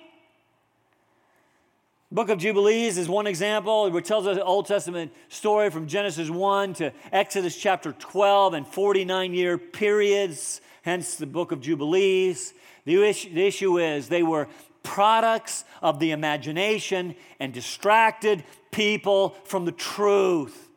Book 2.13 2.27
of 2.27 2.39
Jubilees 2.39 2.97
is 2.97 3.07
one 3.07 3.25
example. 3.25 3.95
It 3.95 4.03
tells 4.03 4.27
us 4.27 4.35
an 4.35 4.43
Old 4.43 4.65
Testament 4.65 5.13
story 5.29 5.69
from 5.69 5.87
Genesis 5.87 6.29
1 6.29 6.73
to 6.73 6.91
Exodus 7.09 7.55
chapter 7.55 7.93
12 7.93 8.53
and 8.53 8.67
49 8.67 9.33
year 9.33 9.57
periods, 9.57 10.59
hence 10.81 11.15
the 11.15 11.25
book 11.25 11.53
of 11.53 11.61
Jubilees. 11.61 12.53
The 12.83 13.01
issue, 13.01 13.33
the 13.33 13.47
issue 13.47 13.79
is 13.79 14.09
they 14.09 14.23
were 14.23 14.49
products 14.83 15.63
of 15.81 15.99
the 15.99 16.11
imagination 16.11 17.15
and 17.39 17.53
distracted 17.53 18.43
people 18.71 19.29
from 19.45 19.63
the 19.63 19.71
truth. 19.71 20.67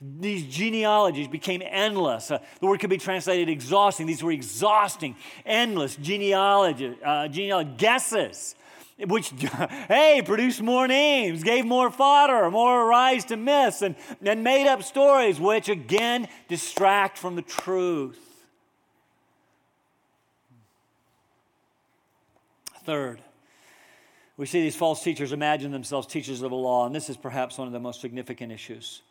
These 0.00 0.52
genealogies 0.52 1.28
became 1.28 1.62
endless. 1.64 2.32
Uh, 2.32 2.40
the 2.58 2.66
word 2.66 2.80
could 2.80 2.90
be 2.90 2.98
translated 2.98 3.48
exhausting. 3.48 4.08
These 4.08 4.24
were 4.24 4.32
exhausting, 4.32 5.14
endless 5.46 5.94
genealogy, 5.94 6.98
uh, 7.04 7.28
genealogy 7.28 7.70
guesses 7.76 8.56
which, 9.06 9.30
hey, 9.88 10.22
produced 10.24 10.62
more 10.62 10.86
names, 10.86 11.42
gave 11.42 11.64
more 11.64 11.90
fodder, 11.90 12.50
more 12.50 12.86
rise 12.86 13.24
to 13.26 13.36
myths, 13.36 13.82
and, 13.82 13.96
and 14.24 14.44
made 14.44 14.66
up 14.66 14.82
stories, 14.82 15.40
which 15.40 15.68
again 15.68 16.28
distract 16.48 17.18
from 17.18 17.36
the 17.36 17.42
truth. 17.42 18.18
Third, 22.84 23.20
we 24.36 24.46
see 24.46 24.60
these 24.60 24.76
false 24.76 25.02
teachers 25.02 25.32
imagine 25.32 25.70
themselves 25.70 26.06
teachers 26.06 26.42
of 26.42 26.50
the 26.50 26.56
law, 26.56 26.86
and 26.86 26.94
this 26.94 27.08
is 27.08 27.16
perhaps 27.16 27.58
one 27.58 27.66
of 27.66 27.72
the 27.72 27.80
most 27.80 28.00
significant 28.00 28.50
issues. 28.50 29.02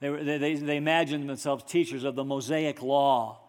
They, 0.00 0.38
they, 0.38 0.54
they 0.54 0.76
imagine 0.76 1.26
themselves 1.26 1.64
teachers 1.64 2.04
of 2.04 2.14
the 2.14 2.24
Mosaic 2.24 2.82
law. 2.82 3.40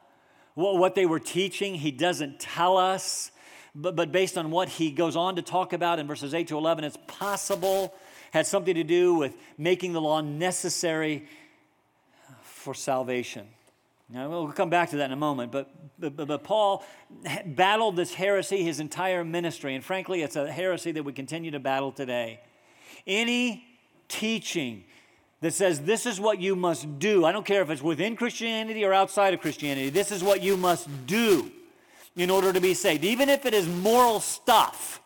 What, 0.55 0.77
what 0.77 0.95
they 0.95 1.05
were 1.05 1.19
teaching, 1.19 1.75
he 1.75 1.91
doesn't 1.91 2.39
tell 2.39 2.77
us 2.77 3.31
but, 3.81 3.95
but 3.95 4.11
based 4.11 4.37
on 4.37 4.51
what 4.51 4.69
he 4.69 4.91
goes 4.91 5.15
on 5.15 5.35
to 5.37 5.41
talk 5.41 5.73
about 5.73 5.99
in 5.99 6.07
verses 6.07 6.33
8 6.33 6.47
to 6.49 6.57
11, 6.57 6.83
it's 6.83 6.97
possible, 7.07 7.93
had 8.31 8.45
something 8.45 8.75
to 8.75 8.83
do 8.83 9.15
with 9.15 9.35
making 9.57 9.93
the 9.93 10.01
law 10.01 10.21
necessary 10.21 11.27
for 12.43 12.73
salvation. 12.73 13.47
Now, 14.11 14.27
we'll 14.27 14.51
come 14.51 14.69
back 14.69 14.89
to 14.89 14.97
that 14.97 15.05
in 15.05 15.11
a 15.11 15.15
moment, 15.15 15.51
but, 15.51 15.69
but, 15.99 16.15
but 16.15 16.43
Paul 16.43 16.83
battled 17.45 17.95
this 17.95 18.13
heresy 18.13 18.63
his 18.63 18.79
entire 18.79 19.23
ministry, 19.23 19.75
and 19.75 19.83
frankly, 19.83 20.23
it's 20.23 20.35
a 20.35 20.51
heresy 20.51 20.91
that 20.93 21.03
we 21.03 21.13
continue 21.13 21.51
to 21.51 21.59
battle 21.59 21.91
today. 21.91 22.39
Any 23.05 23.65
teaching 24.07 24.83
that 25.41 25.53
says 25.53 25.81
this 25.81 26.05
is 26.05 26.19
what 26.19 26.41
you 26.41 26.55
must 26.55 26.99
do, 26.99 27.23
I 27.23 27.31
don't 27.31 27.45
care 27.45 27.61
if 27.61 27.69
it's 27.69 27.83
within 27.83 28.15
Christianity 28.15 28.83
or 28.83 28.93
outside 28.93 29.33
of 29.33 29.41
Christianity, 29.41 29.89
this 29.89 30.11
is 30.11 30.23
what 30.23 30.41
you 30.41 30.57
must 30.57 30.89
do 31.05 31.51
in 32.15 32.29
order 32.29 32.51
to 32.51 32.59
be 32.59 32.73
saved, 32.73 33.03
even 33.03 33.29
if 33.29 33.45
it 33.45 33.53
is 33.53 33.67
moral 33.67 34.19
stuff. 34.19 35.01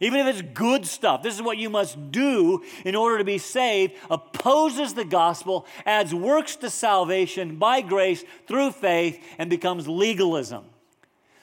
Even 0.00 0.26
if 0.26 0.26
it's 0.26 0.48
good 0.54 0.86
stuff, 0.86 1.22
this 1.22 1.34
is 1.34 1.40
what 1.40 1.56
you 1.56 1.70
must 1.70 2.10
do 2.10 2.62
in 2.84 2.94
order 2.96 3.18
to 3.18 3.24
be 3.24 3.38
saved, 3.38 3.94
opposes 4.10 4.92
the 4.94 5.04
gospel, 5.04 5.66
adds 5.86 6.12
works 6.12 6.56
to 6.56 6.68
salvation 6.68 7.56
by 7.56 7.80
grace 7.80 8.24
through 8.46 8.72
faith, 8.72 9.22
and 9.38 9.48
becomes 9.48 9.86
legalism. 9.86 10.64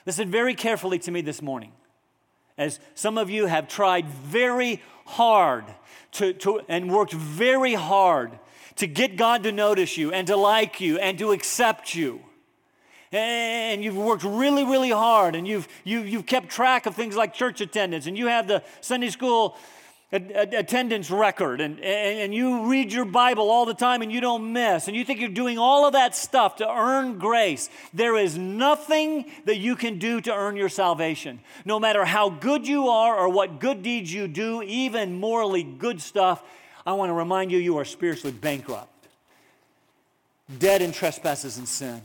Listen 0.04 0.30
very 0.30 0.54
carefully 0.54 0.98
to 0.98 1.10
me 1.10 1.22
this 1.22 1.40
morning. 1.40 1.72
as 2.58 2.78
some 2.94 3.18
of 3.18 3.30
you 3.30 3.46
have 3.46 3.68
tried 3.68 4.06
very 4.06 4.82
hard 5.06 5.64
to, 6.12 6.32
to, 6.34 6.60
and 6.68 6.92
worked 6.92 7.12
very 7.12 7.74
hard 7.74 8.38
to 8.76 8.86
get 8.86 9.16
God 9.16 9.42
to 9.44 9.52
notice 9.52 9.96
you 9.96 10.12
and 10.12 10.26
to 10.26 10.36
like 10.36 10.80
you 10.80 10.98
and 10.98 11.18
to 11.18 11.32
accept 11.32 11.94
you. 11.94 12.20
And 13.12 13.84
you've 13.84 13.96
worked 13.96 14.24
really, 14.24 14.64
really 14.64 14.90
hard, 14.90 15.36
and 15.36 15.46
you've, 15.46 15.68
you, 15.84 15.98
have 15.98 16.08
you 16.08 16.16
have 16.18 16.26
kept 16.26 16.48
track 16.48 16.86
of 16.86 16.94
things 16.94 17.14
like 17.14 17.34
church 17.34 17.60
attendance, 17.60 18.06
and 18.06 18.16
you 18.16 18.26
have 18.28 18.48
the 18.48 18.62
Sunday 18.80 19.10
school 19.10 19.56
attendance 20.12 21.10
record 21.10 21.62
and, 21.62 21.80
and 21.80 22.34
you 22.34 22.68
read 22.68 22.92
your 22.92 23.06
Bible 23.06 23.50
all 23.50 23.64
the 23.64 23.72
time 23.72 24.02
and 24.02 24.12
you 24.12 24.20
don't 24.20 24.52
miss, 24.52 24.86
and 24.86 24.96
you 24.96 25.04
think 25.04 25.20
you're 25.20 25.30
doing 25.30 25.58
all 25.58 25.86
of 25.86 25.94
that 25.94 26.14
stuff 26.14 26.56
to 26.56 26.68
earn 26.68 27.18
grace, 27.18 27.70
there 27.94 28.16
is 28.16 28.36
nothing 28.36 29.30
that 29.46 29.56
you 29.56 29.74
can 29.74 29.98
do 29.98 30.20
to 30.20 30.32
earn 30.32 30.54
your 30.54 30.68
salvation. 30.68 31.40
No 31.64 31.80
matter 31.80 32.04
how 32.04 32.28
good 32.28 32.68
you 32.68 32.88
are 32.88 33.16
or 33.16 33.30
what 33.30 33.58
good 33.58 33.82
deeds 33.82 34.12
you 34.12 34.28
do, 34.28 34.62
even 34.62 35.18
morally 35.18 35.62
good 35.62 36.00
stuff, 36.02 36.42
I 36.84 36.92
want 36.92 37.08
to 37.08 37.14
remind 37.14 37.50
you, 37.50 37.58
you 37.58 37.78
are 37.78 37.84
spiritually 37.84 38.36
bankrupt, 38.38 38.90
dead 40.58 40.82
in 40.82 40.92
trespasses 40.92 41.56
and 41.56 41.66
sin. 41.66 42.02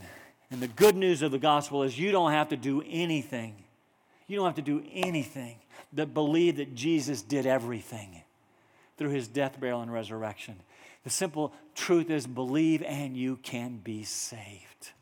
And 0.50 0.60
the 0.60 0.68
good 0.68 0.96
news 0.96 1.22
of 1.22 1.30
the 1.30 1.38
gospel 1.38 1.82
is 1.82 1.98
you 1.98 2.10
don't 2.10 2.32
have 2.32 2.48
to 2.48 2.56
do 2.56 2.82
anything. 2.88 3.54
You 4.26 4.36
don't 4.36 4.46
have 4.46 4.56
to 4.56 4.62
do 4.62 4.82
anything 4.92 5.56
that 5.92 6.14
believe 6.14 6.56
that 6.56 6.74
Jesus 6.74 7.22
did 7.22 7.46
everything 7.46 8.22
through 8.96 9.10
his 9.10 9.28
death, 9.28 9.58
burial, 9.60 9.80
and 9.80 9.92
resurrection. 9.92 10.56
The 11.04 11.10
simple 11.10 11.52
truth 11.74 12.10
is 12.10 12.26
believe 12.26 12.82
and 12.82 13.16
you 13.16 13.36
can 13.36 13.78
be 13.78 14.02
saved. 14.02 14.92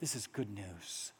This 0.00 0.14
is 0.14 0.26
good 0.26 0.50
news. 0.54 1.12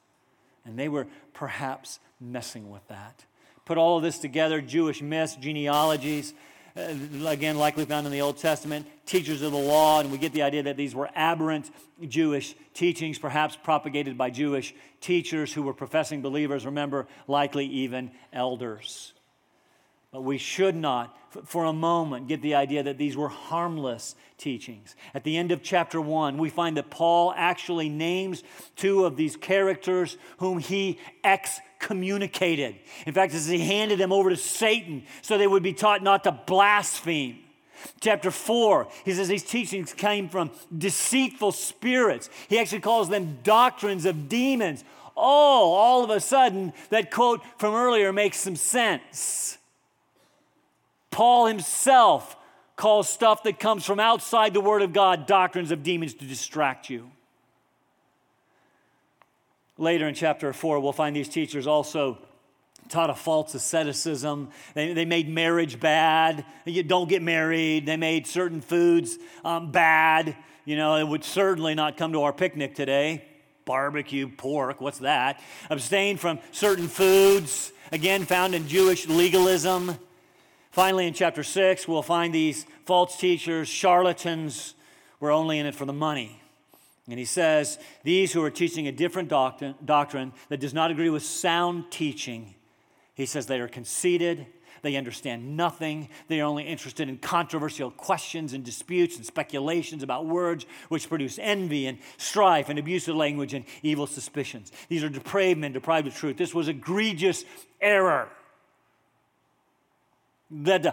And 0.64 0.78
they 0.78 0.88
were 0.88 1.06
perhaps 1.34 1.98
messing 2.20 2.70
with 2.70 2.86
that. 2.88 3.24
Put 3.64 3.78
all 3.78 3.96
of 3.96 4.02
this 4.02 4.18
together 4.18 4.60
Jewish 4.60 5.02
myths, 5.02 5.36
genealogies, 5.36 6.34
Uh, 6.74 6.94
again, 7.26 7.58
likely 7.58 7.84
found 7.84 8.06
in 8.06 8.12
the 8.12 8.22
Old 8.22 8.38
Testament, 8.38 8.86
teachers 9.04 9.42
of 9.42 9.52
the 9.52 9.58
law, 9.58 10.00
and 10.00 10.10
we 10.10 10.16
get 10.16 10.32
the 10.32 10.42
idea 10.42 10.62
that 10.62 10.76
these 10.76 10.94
were 10.94 11.10
aberrant 11.14 11.70
Jewish 12.08 12.54
teachings, 12.72 13.18
perhaps 13.18 13.56
propagated 13.62 14.16
by 14.16 14.30
Jewish 14.30 14.74
teachers 15.00 15.52
who 15.52 15.62
were 15.62 15.74
professing 15.74 16.22
believers, 16.22 16.64
remember, 16.64 17.06
likely 17.28 17.66
even 17.66 18.10
elders. 18.32 19.12
But 20.12 20.24
we 20.24 20.36
should 20.36 20.76
not, 20.76 21.16
for 21.46 21.64
a 21.64 21.72
moment, 21.72 22.28
get 22.28 22.42
the 22.42 22.54
idea 22.54 22.82
that 22.82 22.98
these 22.98 23.16
were 23.16 23.30
harmless 23.30 24.14
teachings. 24.36 24.94
At 25.14 25.24
the 25.24 25.38
end 25.38 25.52
of 25.52 25.62
chapter 25.62 26.02
1, 26.02 26.36
we 26.36 26.50
find 26.50 26.76
that 26.76 26.90
Paul 26.90 27.32
actually 27.34 27.88
names 27.88 28.42
two 28.76 29.06
of 29.06 29.16
these 29.16 29.36
characters 29.36 30.18
whom 30.36 30.58
he 30.58 30.98
excommunicated. 31.24 32.76
In 33.06 33.14
fact, 33.14 33.32
as 33.32 33.46
he 33.46 33.58
handed 33.58 33.98
them 33.98 34.12
over 34.12 34.28
to 34.28 34.36
Satan 34.36 35.04
so 35.22 35.38
they 35.38 35.46
would 35.46 35.62
be 35.62 35.72
taught 35.72 36.02
not 36.02 36.24
to 36.24 36.32
blaspheme. 36.32 37.38
Chapter 38.00 38.30
4, 38.30 38.88
he 39.06 39.14
says 39.14 39.28
these 39.28 39.42
teachings 39.42 39.94
came 39.94 40.28
from 40.28 40.50
deceitful 40.76 41.52
spirits. 41.52 42.28
He 42.48 42.58
actually 42.58 42.80
calls 42.80 43.08
them 43.08 43.38
doctrines 43.42 44.04
of 44.04 44.28
demons. 44.28 44.84
Oh, 45.16 45.72
all 45.72 46.04
of 46.04 46.10
a 46.10 46.20
sudden, 46.20 46.74
that 46.90 47.10
quote 47.10 47.40
from 47.56 47.74
earlier 47.74 48.12
makes 48.12 48.36
some 48.36 48.56
sense. 48.56 49.58
Paul 51.12 51.46
himself 51.46 52.36
calls 52.74 53.08
stuff 53.08 53.44
that 53.44 53.60
comes 53.60 53.84
from 53.84 54.00
outside 54.00 54.54
the 54.54 54.60
Word 54.60 54.82
of 54.82 54.92
God 54.92 55.26
doctrines 55.26 55.70
of 55.70 55.84
demons 55.84 56.14
to 56.14 56.24
distract 56.24 56.90
you. 56.90 57.12
Later 59.78 60.08
in 60.08 60.14
chapter 60.14 60.52
4, 60.52 60.80
we'll 60.80 60.92
find 60.92 61.14
these 61.14 61.28
teachers 61.28 61.66
also 61.66 62.18
taught 62.88 63.10
a 63.10 63.14
false 63.14 63.54
asceticism. 63.54 64.50
They, 64.74 64.92
they 64.92 65.04
made 65.04 65.28
marriage 65.28 65.78
bad. 65.78 66.44
You 66.64 66.82
don't 66.82 67.08
get 67.08 67.22
married. 67.22 67.86
They 67.86 67.96
made 67.96 68.26
certain 68.26 68.60
foods 68.60 69.16
um, 69.44 69.70
bad. 69.70 70.36
You 70.64 70.76
know, 70.76 70.96
it 70.96 71.06
would 71.06 71.24
certainly 71.24 71.74
not 71.74 71.96
come 71.96 72.12
to 72.12 72.22
our 72.22 72.32
picnic 72.32 72.74
today. 72.74 73.24
Barbecue, 73.64 74.28
pork, 74.28 74.80
what's 74.80 74.98
that? 74.98 75.40
Abstain 75.70 76.16
from 76.16 76.40
certain 76.50 76.88
foods, 76.88 77.72
again, 77.92 78.24
found 78.24 78.54
in 78.54 78.66
Jewish 78.66 79.06
legalism. 79.06 79.96
Finally, 80.72 81.06
in 81.06 81.12
chapter 81.12 81.42
6, 81.42 81.86
we'll 81.86 82.00
find 82.00 82.34
these 82.34 82.64
false 82.86 83.18
teachers, 83.18 83.68
charlatans, 83.68 84.74
were 85.20 85.30
only 85.30 85.58
in 85.58 85.66
it 85.66 85.74
for 85.74 85.84
the 85.84 85.92
money. 85.92 86.40
And 87.06 87.18
he 87.18 87.26
says, 87.26 87.78
These 88.04 88.32
who 88.32 88.42
are 88.42 88.50
teaching 88.50 88.88
a 88.88 88.92
different 88.92 89.28
doctrine, 89.28 89.74
doctrine 89.84 90.32
that 90.48 90.60
does 90.60 90.72
not 90.72 90.90
agree 90.90 91.10
with 91.10 91.24
sound 91.24 91.90
teaching, 91.90 92.54
he 93.14 93.26
says 93.26 93.44
they 93.44 93.60
are 93.60 93.68
conceited, 93.68 94.46
they 94.80 94.96
understand 94.96 95.58
nothing, 95.58 96.08
they 96.28 96.40
are 96.40 96.46
only 96.46 96.64
interested 96.64 97.06
in 97.06 97.18
controversial 97.18 97.90
questions 97.90 98.54
and 98.54 98.64
disputes 98.64 99.18
and 99.18 99.26
speculations 99.26 100.02
about 100.02 100.24
words 100.24 100.64
which 100.88 101.06
produce 101.06 101.38
envy 101.38 101.86
and 101.86 101.98
strife 102.16 102.70
and 102.70 102.78
abusive 102.78 103.14
language 103.14 103.52
and 103.52 103.66
evil 103.82 104.06
suspicions. 104.06 104.72
These 104.88 105.04
are 105.04 105.10
depraved 105.10 105.60
men, 105.60 105.74
deprived 105.74 106.06
of 106.06 106.14
truth. 106.14 106.38
This 106.38 106.54
was 106.54 106.68
egregious 106.68 107.44
error 107.78 108.30
that 110.52 110.86
uh, 110.86 110.92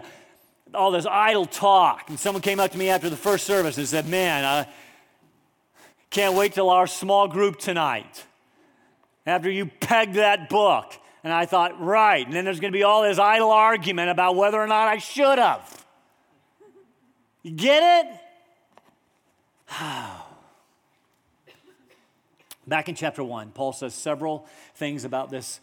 all 0.74 0.90
this 0.90 1.06
idle 1.06 1.46
talk. 1.46 2.08
And 2.08 2.18
someone 2.18 2.42
came 2.42 2.58
up 2.60 2.72
to 2.72 2.78
me 2.78 2.88
after 2.88 3.10
the 3.10 3.16
first 3.16 3.46
service 3.46 3.78
and 3.78 3.86
said, 3.86 4.08
Man, 4.08 4.44
I 4.44 4.66
can't 6.10 6.34
wait 6.34 6.54
till 6.54 6.70
our 6.70 6.86
small 6.86 7.28
group 7.28 7.58
tonight 7.58 8.24
after 9.26 9.50
you 9.50 9.66
pegged 9.66 10.14
that 10.14 10.48
book. 10.48 10.94
And 11.22 11.32
I 11.32 11.44
thought, 11.44 11.80
right. 11.80 12.24
And 12.24 12.34
then 12.34 12.44
there's 12.44 12.60
going 12.60 12.72
to 12.72 12.76
be 12.76 12.82
all 12.82 13.02
this 13.02 13.18
idle 13.18 13.50
argument 13.50 14.10
about 14.10 14.36
whether 14.36 14.58
or 14.58 14.66
not 14.66 14.88
I 14.88 14.98
should 14.98 15.38
have. 15.38 15.84
You 17.42 17.52
get 17.52 18.06
it? 18.06 18.12
Back 22.66 22.88
in 22.88 22.94
chapter 22.94 23.22
1, 23.22 23.50
Paul 23.50 23.72
says 23.72 23.94
several 23.94 24.46
things 24.74 25.04
about 25.04 25.30
this 25.30 25.60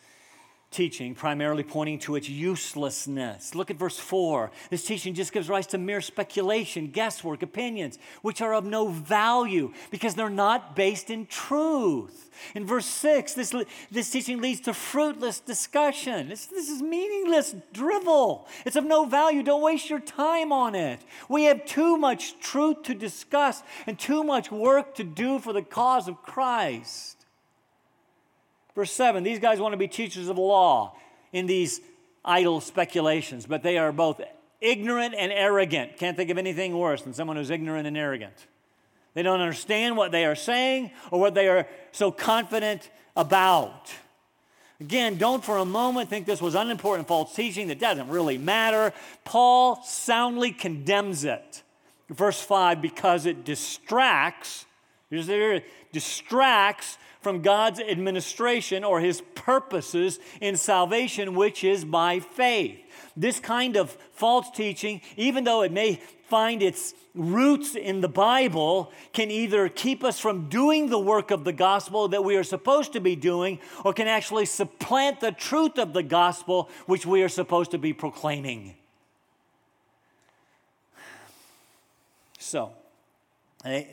teaching, 0.70 1.16
primarily 1.16 1.64
pointing 1.64 1.98
to 2.00 2.16
its 2.16 2.30
uselessness. 2.30 3.56
Look 3.56 3.72
at 3.72 3.78
verse 3.78 3.98
4. 3.98 4.52
This 4.70 4.84
teaching 4.84 5.14
just 5.14 5.32
gives 5.32 5.50
rise 5.50 5.68
to 5.68 5.78
mere 5.78 6.02
speculation, 6.02 6.88
guesswork, 6.88 7.42
opinions, 7.42 7.98
which 8.22 8.42
are 8.42 8.54
of 8.54 8.66
no 8.66 8.90
value 8.90 9.74
because 9.92 10.16
they're 10.16 10.30
not 10.30 10.76
based 10.76 11.10
in 11.10 11.26
truth. 11.26 12.30
In 12.54 12.66
verse 12.66 12.86
6, 12.86 13.34
this, 13.34 13.56
this 13.90 14.12
teaching 14.12 14.42
leads 14.42 14.60
to 14.62 14.74
fruitless 14.74 15.40
discussion. 15.40 16.30
This, 16.30 16.46
this 16.48 16.70
is 16.70 16.82
meaningless 16.82 17.56
drivel. 17.74 18.48
It's 18.66 18.76
of 18.76 18.86
no 18.86 19.06
value. 19.06 19.44
Don't 19.44 19.64
waste 19.64 19.90
your 19.90 20.00
time 20.00 20.52
on 20.52 20.76
it. 20.76 21.00
We 21.30 21.46
have 21.46 21.66
too 21.66 21.98
much 21.98 22.40
truth 22.40 22.84
to 22.84 22.94
discuss 22.94 23.64
and 23.88 23.98
too 23.98 24.24
much 24.24 24.52
work 24.52 24.96
to 24.96 25.04
do 25.04 25.40
for 25.40 25.54
the 25.54 25.62
cause 25.62 26.08
of 26.08 26.22
Christ. 26.22 27.17
Verse 28.78 28.92
7 28.92 29.24
these 29.24 29.40
guys 29.40 29.60
want 29.60 29.74
to 29.74 29.78
be 29.78 29.88
teachers 29.88 30.30
of 30.30 30.36
the 30.36 30.42
law 30.44 30.96
in 31.34 31.48
these 31.48 31.82
idle 32.24 32.62
speculations, 32.62 33.48
but 33.48 33.64
they 33.64 33.80
are 33.80 33.92
both 33.92 34.22
ignorant 34.62 35.16
and 35.18 35.32
arrogant. 35.32 35.98
Can't 35.98 36.16
think 36.16 36.30
of 36.30 36.38
anything 36.38 36.78
worse 36.78 37.02
than 37.02 37.16
someone 37.16 37.38
who's 37.38 37.50
ignorant 37.50 37.88
and 37.88 37.98
arrogant. 37.98 38.46
They 39.16 39.24
don't 39.24 39.42
understand 39.42 39.98
what 39.98 40.12
they 40.12 40.26
are 40.26 40.36
saying 40.36 40.92
or 41.10 41.20
what 41.20 41.34
they 41.34 41.48
are 41.48 41.66
so 41.92 42.12
confident 42.12 42.92
about. 43.16 43.92
Again, 44.80 45.18
don't 45.18 45.44
for 45.44 45.58
a 45.58 45.66
moment 45.66 46.12
think 46.12 46.28
this 46.28 46.40
was 46.40 46.54
unimportant 46.54 47.08
false 47.08 47.34
teaching 47.34 47.70
that 47.70 47.80
doesn't 47.80 48.10
really 48.10 48.38
matter. 48.38 48.94
Paul 49.26 49.82
soundly 49.84 50.52
condemns 50.52 51.24
it. 51.24 51.64
Verse 52.10 52.40
5 52.40 52.80
because 52.80 53.26
it 53.26 53.44
distracts, 53.44 54.68
distracts 55.92 57.00
from 57.22 57.42
God's 57.42 57.80
administration 57.80 58.84
or 58.84 59.00
his 59.00 59.22
purposes 59.36 60.20
in 60.42 60.56
salvation, 60.56 61.36
which 61.36 61.64
is 61.64 61.86
by 61.86 62.20
faith. 62.20 62.80
This 63.16 63.40
kind 63.40 63.76
of 63.76 63.92
false 64.14 64.50
teaching, 64.52 65.02
even 65.16 65.44
though 65.44 65.62
it 65.64 65.72
may 65.72 66.02
find 66.30 66.62
its 66.62 66.94
roots 67.16 67.76
in 67.76 68.02
the 68.02 68.10
Bible, 68.10 68.92
can 69.14 69.32
either 69.32 69.70
keep 69.70 70.04
us 70.04 70.20
from 70.20 70.50
doing 70.50 70.90
the 70.90 71.00
work 71.00 71.32
of 71.32 71.44
the 71.44 71.54
gospel 71.54 72.08
that 72.10 72.24
we 72.24 72.36
are 72.36 72.44
supposed 72.44 72.94
to 72.94 73.00
be 73.00 73.16
doing, 73.16 73.60
or 73.84 73.94
can 73.94 74.08
actually 74.08 74.46
supplant 74.46 75.20
the 75.20 75.32
truth 75.32 75.78
of 75.78 75.94
the 75.94 76.04
gospel 76.04 76.70
which 76.86 77.06
we 77.06 77.24
are 77.24 77.30
supposed 77.30 77.72
to 77.72 77.78
be 77.78 77.94
proclaiming. 77.94 78.76
So, 82.38 82.74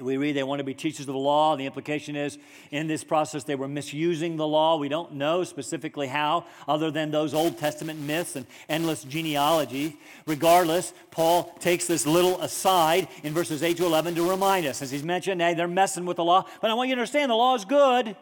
we 0.01 0.17
read 0.17 0.37
they 0.37 0.43
want 0.43 0.61
to 0.61 0.65
be 0.65 0.75
teachers 0.75 1.09
of 1.09 1.15
the 1.15 1.19
law. 1.19 1.57
The 1.57 1.67
implication 1.67 2.17
is 2.17 2.39
in 2.71 2.87
this 2.87 3.05
process 3.05 3.45
they 3.45 3.55
were 3.55 3.69
misusing 3.69 4.37
the 4.37 4.47
law. 4.47 4.77
We 4.77 4.89
don't 4.89 5.15
know 5.15 5.45
specifically 5.45 6.07
how, 6.07 6.47
other 6.69 6.91
than 6.91 7.11
those 7.11 7.35
Old 7.35 7.59
Testament 7.59 8.01
myths 8.01 8.37
and 8.37 8.47
endless 8.69 9.05
genealogy. 9.05 9.99
Regardless, 10.27 10.93
Paul 11.11 11.55
takes 11.61 11.87
this 11.87 12.07
little 12.07 12.41
aside 12.41 13.09
in 13.23 13.33
verses 13.33 13.63
8 13.63 13.77
to 13.79 13.87
11 13.87 14.15
to 14.17 14.31
remind 14.31 14.67
us. 14.67 14.83
As 14.83 14.91
he's 14.91 15.05
mentioned, 15.05 15.41
hey, 15.41 15.55
they're 15.55 15.69
messing 15.69 16.05
with 16.05 16.17
the 16.17 16.25
law. 16.25 16.47
But 16.61 16.71
I 16.71 16.75
want 16.75 16.89
you 16.89 16.95
to 16.95 17.01
understand 17.01 17.31
the 17.31 17.37
law 17.37 17.55
is 17.55 17.65
good. 17.65 18.17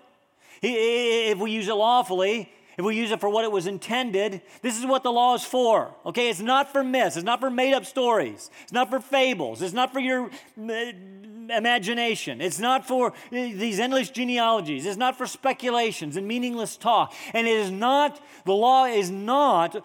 If 0.63 1.39
we 1.39 1.51
use 1.51 1.69
it 1.69 1.75
lawfully, 1.75 2.53
if 2.79 2.85
we 2.85 2.97
use 2.97 3.11
it 3.11 3.21
for 3.21 3.29
what 3.29 3.45
it 3.45 3.53
was 3.53 3.67
intended, 3.67 4.41
this 4.63 4.79
is 4.79 4.87
what 4.87 5.03
the 5.03 5.13
law 5.13 5.35
is 5.35 5.45
for. 5.45 5.95
Okay, 6.07 6.31
it's 6.31 6.41
not 6.41 6.73
for 6.73 6.83
myths, 6.83 7.17
it's 7.17 7.25
not 7.25 7.41
for 7.41 7.51
made 7.51 7.75
up 7.75 7.85
stories, 7.85 8.51
it's 8.63 8.73
not 8.73 8.89
for 8.89 9.01
fables, 9.01 9.63
it's 9.63 9.75
not 9.75 9.93
for 9.93 10.01
your 10.01 10.31
imagination, 10.57 12.41
it's 12.41 12.59
not 12.59 12.87
for 12.87 13.09
uh, 13.09 13.13
these 13.31 13.79
endless 13.79 14.11
genealogies, 14.11 14.87
it's 14.87 14.97
not 14.97 15.17
for 15.17 15.27
speculations 15.27 16.17
and 16.17 16.27
meaningless 16.27 16.77
talk. 16.77 17.13
And 17.35 17.47
it 17.47 17.57
is 17.57 17.71
not, 17.71 18.21
the 18.45 18.55
law 18.55 18.87
is 18.87 19.11
not 19.11 19.85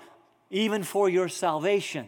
even 0.50 0.84
for 0.84 1.10
your 1.10 1.28
salvation. 1.28 2.08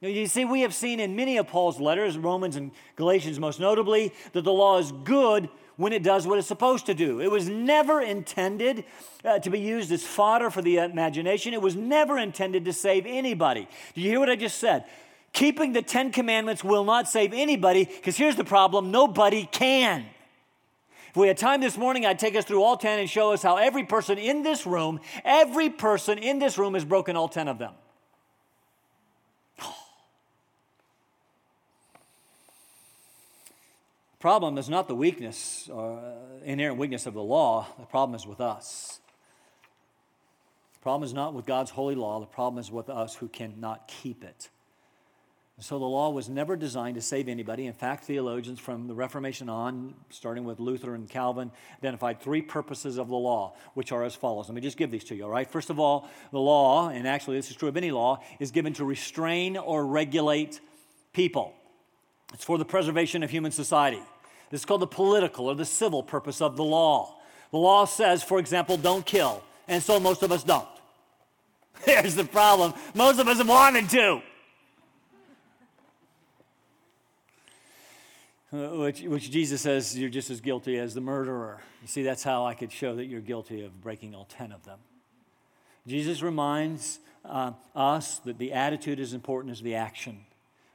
You 0.00 0.26
see, 0.26 0.46
we 0.46 0.62
have 0.62 0.74
seen 0.74 0.98
in 0.98 1.14
many 1.14 1.36
of 1.36 1.48
Paul's 1.48 1.78
letters, 1.78 2.16
Romans 2.16 2.56
and 2.56 2.70
Galatians 2.96 3.38
most 3.38 3.60
notably, 3.60 4.14
that 4.32 4.44
the 4.44 4.52
law 4.52 4.78
is 4.78 4.92
good 5.04 5.50
when 5.80 5.94
it 5.94 6.02
does 6.02 6.26
what 6.26 6.38
it's 6.38 6.46
supposed 6.46 6.84
to 6.84 6.94
do. 6.94 7.22
It 7.22 7.30
was 7.30 7.48
never 7.48 8.02
intended 8.02 8.84
uh, 9.24 9.38
to 9.38 9.48
be 9.48 9.58
used 9.58 9.90
as 9.90 10.04
fodder 10.04 10.50
for 10.50 10.60
the 10.60 10.76
imagination, 10.76 11.54
it 11.54 11.62
was 11.62 11.74
never 11.74 12.18
intended 12.18 12.66
to 12.66 12.72
save 12.74 13.06
anybody. 13.06 13.66
Do 13.94 14.02
you 14.02 14.10
hear 14.10 14.20
what 14.20 14.28
I 14.28 14.36
just 14.36 14.58
said? 14.58 14.84
Keeping 15.32 15.72
the 15.72 15.80
Ten 15.80 16.12
Commandments 16.12 16.62
will 16.62 16.84
not 16.84 17.08
save 17.08 17.32
anybody 17.32 17.86
because 17.86 18.18
here's 18.18 18.36
the 18.36 18.44
problem 18.44 18.90
nobody 18.90 19.48
can. 19.50 20.04
If 21.08 21.16
we 21.16 21.28
had 21.28 21.38
time 21.38 21.62
this 21.62 21.78
morning, 21.78 22.04
I'd 22.04 22.18
take 22.18 22.36
us 22.36 22.44
through 22.44 22.62
all 22.62 22.76
10 22.76 22.98
and 22.98 23.08
show 23.08 23.32
us 23.32 23.42
how 23.42 23.56
every 23.56 23.84
person 23.84 24.18
in 24.18 24.42
this 24.42 24.66
room, 24.66 25.00
every 25.24 25.70
person 25.70 26.18
in 26.18 26.38
this 26.38 26.58
room 26.58 26.74
has 26.74 26.84
broken 26.84 27.16
all 27.16 27.28
10 27.28 27.48
of 27.48 27.58
them. 27.58 27.72
Problem 34.20 34.58
is 34.58 34.68
not 34.68 34.86
the 34.86 34.94
weakness 34.94 35.68
or 35.72 35.98
uh, 35.98 36.44
inherent 36.44 36.78
weakness 36.78 37.06
of 37.06 37.14
the 37.14 37.22
law, 37.22 37.66
the 37.78 37.86
problem 37.86 38.14
is 38.14 38.26
with 38.26 38.40
us. 38.40 39.00
The 40.74 40.80
problem 40.80 41.04
is 41.04 41.12
not 41.12 41.34
with 41.34 41.46
God's 41.46 41.70
holy 41.70 41.94
law, 41.94 42.20
the 42.20 42.26
problem 42.26 42.60
is 42.60 42.70
with 42.70 42.88
us 42.88 43.14
who 43.14 43.28
cannot 43.28 43.88
keep 43.88 44.22
it. 44.22 44.50
And 45.56 45.64
so 45.66 45.78
the 45.78 45.84
law 45.84 46.08
was 46.08 46.26
never 46.28 46.56
designed 46.56 46.94
to 46.94 47.02
save 47.02 47.28
anybody. 47.28 47.66
In 47.66 47.74
fact, 47.74 48.04
theologians 48.04 48.58
from 48.58 48.86
the 48.86 48.94
Reformation 48.94 49.50
on, 49.50 49.94
starting 50.08 50.44
with 50.44 50.58
Luther 50.58 50.94
and 50.94 51.06
Calvin, 51.06 51.50
identified 51.78 52.22
three 52.22 52.40
purposes 52.40 52.96
of 52.96 53.08
the 53.08 53.16
law, 53.16 53.54
which 53.74 53.92
are 53.92 54.02
as 54.02 54.14
follows. 54.14 54.48
Let 54.48 54.54
me 54.54 54.62
just 54.62 54.78
give 54.78 54.90
these 54.90 55.04
to 55.04 55.14
you, 55.14 55.24
all 55.24 55.30
right? 55.30 55.46
First 55.46 55.68
of 55.68 55.78
all, 55.78 56.08
the 56.30 56.38
law, 56.40 56.88
and 56.88 57.06
actually 57.06 57.36
this 57.36 57.50
is 57.50 57.56
true 57.56 57.68
of 57.68 57.76
any 57.76 57.90
law, 57.90 58.22
is 58.38 58.52
given 58.52 58.72
to 58.74 58.86
restrain 58.86 59.58
or 59.58 59.84
regulate 59.84 60.60
people. 61.12 61.52
It's 62.32 62.44
for 62.44 62.58
the 62.58 62.64
preservation 62.64 63.22
of 63.22 63.30
human 63.30 63.52
society. 63.52 64.02
This 64.50 64.62
is 64.62 64.64
called 64.64 64.82
the 64.82 64.86
political 64.86 65.46
or 65.46 65.54
the 65.54 65.64
civil 65.64 66.02
purpose 66.02 66.40
of 66.40 66.56
the 66.56 66.64
law. 66.64 67.16
The 67.50 67.58
law 67.58 67.84
says, 67.84 68.22
for 68.22 68.38
example, 68.38 68.76
don't 68.76 69.04
kill, 69.04 69.42
and 69.68 69.82
so 69.82 69.98
most 69.98 70.22
of 70.22 70.32
us 70.32 70.44
don't. 70.44 70.68
Here's 71.84 72.14
the 72.14 72.24
problem 72.24 72.74
most 72.94 73.18
of 73.18 73.28
us 73.28 73.38
have 73.38 73.48
wanted 73.48 73.88
to. 73.90 74.22
Which, 78.52 79.02
which, 79.02 79.30
Jesus 79.30 79.60
says 79.60 79.96
you're 79.96 80.10
just 80.10 80.28
as 80.28 80.40
guilty 80.40 80.76
as 80.76 80.92
the 80.92 81.00
murderer. 81.00 81.60
You 81.82 81.88
see, 81.88 82.02
that's 82.02 82.24
how 82.24 82.44
I 82.44 82.54
could 82.54 82.72
show 82.72 82.96
that 82.96 83.04
you're 83.04 83.20
guilty 83.20 83.64
of 83.64 83.80
breaking 83.80 84.12
all 84.12 84.24
10 84.24 84.50
of 84.50 84.64
them. 84.64 84.80
Jesus 85.86 86.20
reminds 86.20 86.98
uh, 87.24 87.52
us 87.76 88.18
that 88.18 88.38
the 88.38 88.52
attitude 88.52 88.98
is 88.98 89.14
important 89.14 89.52
as 89.52 89.62
the 89.62 89.76
action. 89.76 90.26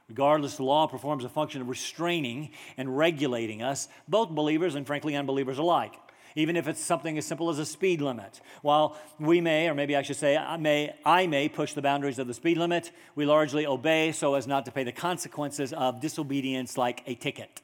Regardless, 0.08 0.56
the 0.56 0.62
law 0.62 0.86
performs 0.86 1.24
a 1.24 1.28
function 1.28 1.60
of 1.60 1.68
restraining 1.68 2.50
and 2.76 2.96
regulating 2.96 3.62
us, 3.62 3.88
both 4.06 4.30
believers 4.30 4.74
and 4.74 4.86
frankly 4.86 5.16
unbelievers 5.16 5.58
alike. 5.58 5.94
Even 6.36 6.54
if 6.54 6.68
it's 6.68 6.80
something 6.80 7.16
as 7.16 7.24
simple 7.24 7.48
as 7.48 7.58
a 7.58 7.64
speed 7.64 8.02
limit. 8.02 8.42
While 8.60 8.96
we 9.18 9.40
may, 9.40 9.68
or 9.68 9.74
maybe 9.74 9.96
I 9.96 10.02
should 10.02 10.16
say, 10.16 10.36
I 10.36 10.58
may, 10.58 10.94
I 11.04 11.26
may 11.26 11.48
push 11.48 11.72
the 11.72 11.80
boundaries 11.80 12.18
of 12.18 12.26
the 12.26 12.34
speed 12.34 12.58
limit, 12.58 12.92
we 13.14 13.24
largely 13.24 13.66
obey 13.66 14.12
so 14.12 14.34
as 14.34 14.46
not 14.46 14.66
to 14.66 14.70
pay 14.70 14.84
the 14.84 14.92
consequences 14.92 15.72
of 15.72 16.00
disobedience 16.00 16.76
like 16.76 17.02
a 17.06 17.14
ticket. 17.14 17.62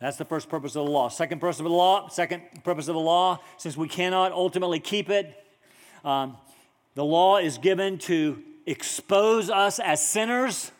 That's 0.00 0.16
the 0.16 0.24
first 0.24 0.48
purpose 0.48 0.74
of 0.74 0.86
the 0.86 0.90
law. 0.90 1.08
Second 1.08 1.40
purpose 1.40 1.60
of 1.60 1.64
the 1.64 1.70
law, 1.70 2.08
second 2.08 2.42
purpose 2.64 2.88
of 2.88 2.94
the 2.94 3.00
law, 3.00 3.38
since 3.58 3.76
we 3.76 3.86
cannot 3.86 4.32
ultimately 4.32 4.80
keep 4.80 5.10
it, 5.10 5.44
um, 6.04 6.38
the 6.94 7.04
law 7.04 7.36
is 7.36 7.58
given 7.58 7.98
to 7.98 8.42
expose 8.66 9.50
us 9.50 9.78
as 9.78 10.06
sinners, 10.06 10.72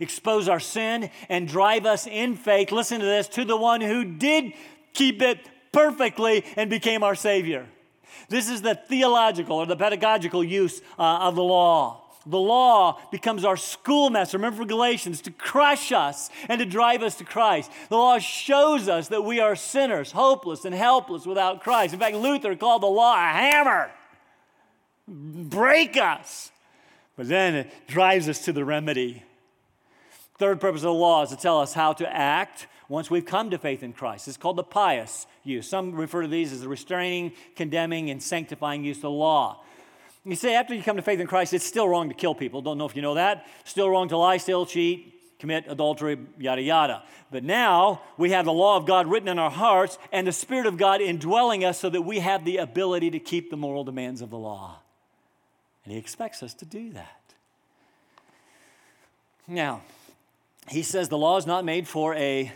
expose 0.00 0.48
our 0.48 0.60
sin, 0.60 1.10
and 1.28 1.48
drive 1.48 1.86
us 1.86 2.06
in 2.06 2.36
faith, 2.36 2.72
listen 2.72 3.00
to 3.00 3.06
this, 3.06 3.28
to 3.28 3.44
the 3.44 3.56
one 3.56 3.80
who 3.80 4.04
did 4.04 4.52
keep 4.92 5.22
it 5.22 5.38
perfectly 5.72 6.44
and 6.56 6.70
became 6.70 7.02
our 7.02 7.14
Savior. 7.14 7.66
This 8.28 8.48
is 8.48 8.62
the 8.62 8.74
theological 8.74 9.56
or 9.58 9.66
the 9.66 9.76
pedagogical 9.76 10.42
use 10.42 10.80
uh, 10.98 11.18
of 11.20 11.36
the 11.36 11.44
law. 11.44 12.02
The 12.26 12.38
law 12.38 13.00
becomes 13.12 13.44
our 13.44 13.56
schoolmaster. 13.56 14.36
Remember 14.36 14.64
Galatians, 14.64 15.20
to 15.22 15.30
crush 15.30 15.92
us 15.92 16.28
and 16.48 16.58
to 16.58 16.64
drive 16.64 17.02
us 17.02 17.14
to 17.16 17.24
Christ. 17.24 17.70
The 17.88 17.96
law 17.96 18.18
shows 18.18 18.88
us 18.88 19.08
that 19.08 19.22
we 19.22 19.38
are 19.38 19.54
sinners, 19.54 20.10
hopeless 20.10 20.64
and 20.64 20.74
helpless 20.74 21.24
without 21.24 21.62
Christ. 21.62 21.94
In 21.94 22.00
fact, 22.00 22.16
Luther 22.16 22.56
called 22.56 22.82
the 22.82 22.88
law 22.88 23.14
a 23.14 23.28
hammer. 23.28 23.92
Break 25.06 25.96
us. 25.96 26.50
But 27.16 27.28
then 27.28 27.54
it 27.54 27.72
drives 27.86 28.28
us 28.28 28.44
to 28.44 28.52
the 28.52 28.64
remedy. 28.64 29.22
Third 30.38 30.60
purpose 30.60 30.80
of 30.80 30.88
the 30.88 30.92
law 30.92 31.22
is 31.22 31.30
to 31.30 31.36
tell 31.36 31.60
us 31.60 31.72
how 31.72 31.94
to 31.94 32.14
act 32.14 32.66
once 32.88 33.10
we've 33.10 33.24
come 33.24 33.50
to 33.50 33.58
faith 33.58 33.82
in 33.82 33.92
Christ. 33.92 34.28
It's 34.28 34.36
called 34.36 34.56
the 34.56 34.62
pious 34.62 35.26
use. 35.42 35.68
Some 35.68 35.94
refer 35.94 36.22
to 36.22 36.28
these 36.28 36.52
as 36.52 36.60
the 36.60 36.68
restraining, 36.68 37.32
condemning, 37.56 38.10
and 38.10 38.22
sanctifying 38.22 38.84
use 38.84 38.98
of 38.98 39.02
the 39.02 39.10
law. 39.10 39.62
You 40.24 40.36
say 40.36 40.54
after 40.54 40.74
you 40.74 40.82
come 40.82 40.96
to 40.96 41.02
faith 41.02 41.20
in 41.20 41.26
Christ, 41.26 41.54
it's 41.54 41.64
still 41.64 41.88
wrong 41.88 42.08
to 42.08 42.14
kill 42.14 42.34
people. 42.34 42.60
Don't 42.60 42.78
know 42.78 42.86
if 42.86 42.96
you 42.96 43.02
know 43.02 43.14
that. 43.14 43.46
Still 43.64 43.88
wrong 43.88 44.08
to 44.08 44.16
lie, 44.16 44.36
steal, 44.36 44.66
cheat, 44.66 45.38
commit 45.38 45.64
adultery, 45.68 46.18
yada, 46.38 46.62
yada. 46.62 47.02
But 47.30 47.44
now 47.44 48.02
we 48.16 48.30
have 48.32 48.44
the 48.44 48.52
law 48.52 48.76
of 48.76 48.86
God 48.86 49.06
written 49.06 49.28
in 49.28 49.38
our 49.38 49.50
hearts 49.50 49.98
and 50.12 50.26
the 50.26 50.32
Spirit 50.32 50.66
of 50.66 50.76
God 50.76 51.00
indwelling 51.00 51.64
us 51.64 51.78
so 51.78 51.88
that 51.90 52.02
we 52.02 52.18
have 52.18 52.44
the 52.44 52.58
ability 52.58 53.10
to 53.12 53.18
keep 53.20 53.50
the 53.50 53.56
moral 53.56 53.84
demands 53.84 54.20
of 54.20 54.30
the 54.30 54.38
law. 54.38 54.80
And 55.86 55.92
he 55.92 56.00
expects 56.00 56.42
us 56.42 56.52
to 56.54 56.64
do 56.64 56.92
that. 56.94 57.20
Now, 59.46 59.82
he 60.68 60.82
says 60.82 61.08
the 61.08 61.16
law 61.16 61.36
is 61.36 61.46
not 61.46 61.64
made 61.64 61.86
for 61.86 62.12
a 62.16 62.50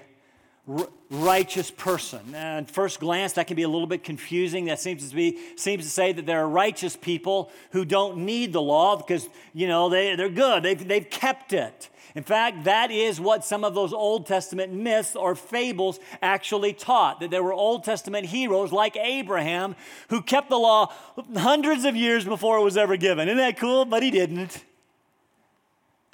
righteous 1.11 1.71
person. 1.71 2.35
And 2.35 2.71
first 2.71 3.01
glance, 3.01 3.33
that 3.35 3.47
can 3.47 3.57
be 3.57 3.63
a 3.63 3.69
little 3.69 3.87
bit 3.87 4.05
confusing. 4.05 4.67
That 4.67 4.81
seems 4.81 5.09
to 5.09 5.15
be 5.15 5.39
seems 5.57 5.85
to 5.85 5.91
say 5.91 6.13
that 6.13 6.27
there 6.27 6.41
are 6.41 6.49
righteous 6.49 6.97
people 6.97 7.51
who 7.73 7.85
don't 7.85 8.19
need 8.19 8.53
the 8.53 8.63
law 8.63 8.97
because 8.97 9.29
you 9.53 9.67
know 9.67 9.89
they, 9.89 10.15
they're 10.15 10.29
good. 10.29 10.63
They've, 10.63 10.89
they've 10.89 11.09
kept 11.09 11.53
it. 11.53 11.89
In 12.15 12.25
fact, 12.25 12.65
that 12.65 12.91
is 12.91 13.21
what 13.21 13.45
some 13.45 13.65
of 13.65 13.75
those 13.75 13.93
Old 13.93 14.27
Testament 14.27 14.73
myths 14.73 15.15
or 15.15 15.37
fables 15.37 16.01
actually 16.21 16.73
taught 16.73 17.21
that 17.21 17.31
there 17.31 17.43
were 17.43 17.53
Old 17.53 17.85
Testament 17.85 18.27
heroes 18.27 18.73
like 18.73 18.97
Abraham 18.97 19.77
who 20.09 20.21
kept 20.21 20.51
the 20.51 20.59
law 20.59 20.93
hundreds 21.37 21.85
of 21.85 21.95
years 21.95 22.25
before 22.25 22.59
it 22.59 22.63
was 22.63 22.77
ever 22.77 22.97
given. 22.97 23.29
Isn't 23.29 23.39
that 23.39 23.59
cool? 23.59 23.85
But 23.85 24.03
he 24.03 24.11
didn't. 24.11 24.65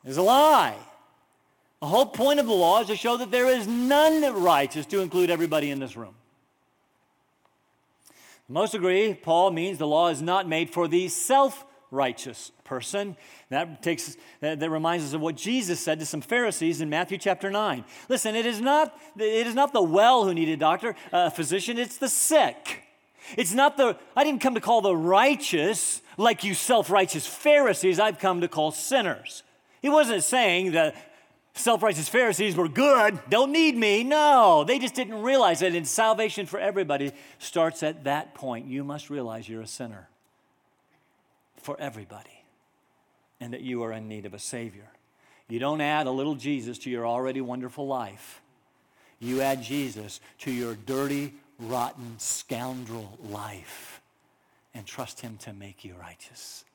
It's 0.05 0.19
a 0.19 0.23
lie. 0.23 0.77
The 1.81 1.87
whole 1.87 2.07
point 2.07 2.41
of 2.41 2.47
the 2.47 2.53
law 2.53 2.81
is 2.81 2.87
to 2.87 2.97
show 2.97 3.17
that 3.19 3.31
there 3.31 3.49
is 3.49 3.67
none 3.67 4.43
righteous, 4.43 4.87
to 4.87 5.01
include 5.01 5.31
everybody 5.31 5.71
in 5.71 5.79
this 5.79 5.97
room. 5.97 6.15
Most 8.49 8.75
agree, 8.75 9.13
Paul 9.13 9.51
means 9.51 9.79
the 9.79 9.87
law 9.87 10.09
is 10.09 10.23
not 10.23 10.49
made 10.49 10.71
for 10.71 10.87
the 10.89 11.09
self 11.09 11.65
righteous 11.91 12.53
person. 12.65 13.17
That 13.51 13.83
takes 13.83 14.17
that, 14.41 14.61
that, 14.61 14.71
reminds 14.71 15.05
us 15.05 15.13
of 15.13 15.21
what 15.21 15.37
Jesus 15.37 15.81
said 15.81 15.99
to 15.99 16.07
some 16.07 16.21
Pharisees 16.21 16.81
in 16.81 16.89
Matthew 16.89 17.19
chapter 17.19 17.51
9. 17.51 17.85
Listen, 18.09 18.35
it 18.35 18.47
is 18.47 18.61
not 18.61 18.97
it 19.17 19.47
is 19.47 19.55
not 19.55 19.73
the 19.73 19.83
well 19.83 20.25
who 20.25 20.33
need 20.33 20.49
a 20.49 20.57
doctor, 20.57 20.95
a 21.13 21.31
physician, 21.31 21.79
it's 21.79 21.99
the 21.99 22.09
sick. 22.09 22.85
It's 23.37 23.53
not 23.53 23.77
the 23.77 23.99
I 24.15 24.25
didn't 24.25 24.41
come 24.41 24.55
to 24.55 24.61
call 24.61 24.81
the 24.81 24.97
righteous 24.97 26.01
like 26.17 26.45
you 26.45 26.55
self-righteous 26.55 27.27
Pharisees, 27.27 27.99
I've 27.99 28.19
come 28.19 28.41
to 28.41 28.49
call 28.49 28.71
sinners. 28.71 29.43
He 29.83 29.89
wasn't 29.89 30.23
saying 30.23 30.73
that 30.73 30.95
self 31.57 31.83
righteous 31.83 32.09
Pharisees 32.09 32.57
were 32.57 32.69
good, 32.69 33.19
don't 33.29 33.53
need 33.53 33.77
me. 33.77 34.05
No, 34.05 34.65
they 34.65 34.79
just 34.79 34.95
didn't 34.95 35.23
realize 35.23 35.61
that 35.61 35.75
in 35.75 35.85
salvation 35.85 36.47
for 36.47 36.59
everybody 36.59 37.13
starts 37.39 37.83
at 37.83 38.05
that 38.05 38.35
point. 38.35 38.67
You 38.67 38.85
must 38.85 39.11
realize 39.11 39.49
you're 39.49 39.63
a 39.63 39.67
sinner 39.67 40.09
for 41.57 41.79
everybody 41.81 42.45
and 43.41 43.53
that 43.53 43.63
you 43.63 43.83
are 43.83 43.93
in 43.93 44.09
need 44.09 44.27
of 44.27 44.35
a 44.35 44.39
Savior. 44.39 44.89
You 45.49 45.59
don't 45.59 45.81
add 45.81 46.07
a 46.07 46.11
little 46.11 46.35
Jesus 46.35 46.79
to 46.79 46.91
your 46.91 47.07
already 47.07 47.41
wonderful 47.41 47.87
life, 47.87 48.41
you 49.19 49.41
add 49.41 49.63
Jesus 49.63 50.21
to 50.41 50.51
your 50.51 50.75
dirty, 50.75 51.35
rotten, 51.59 52.19
scoundrel 52.19 53.19
life 53.23 54.01
and 54.77 54.85
trust 54.85 55.21
Him 55.23 55.39
to 55.39 55.55
make 55.55 55.85
you 55.85 55.95
righteous. 55.99 56.66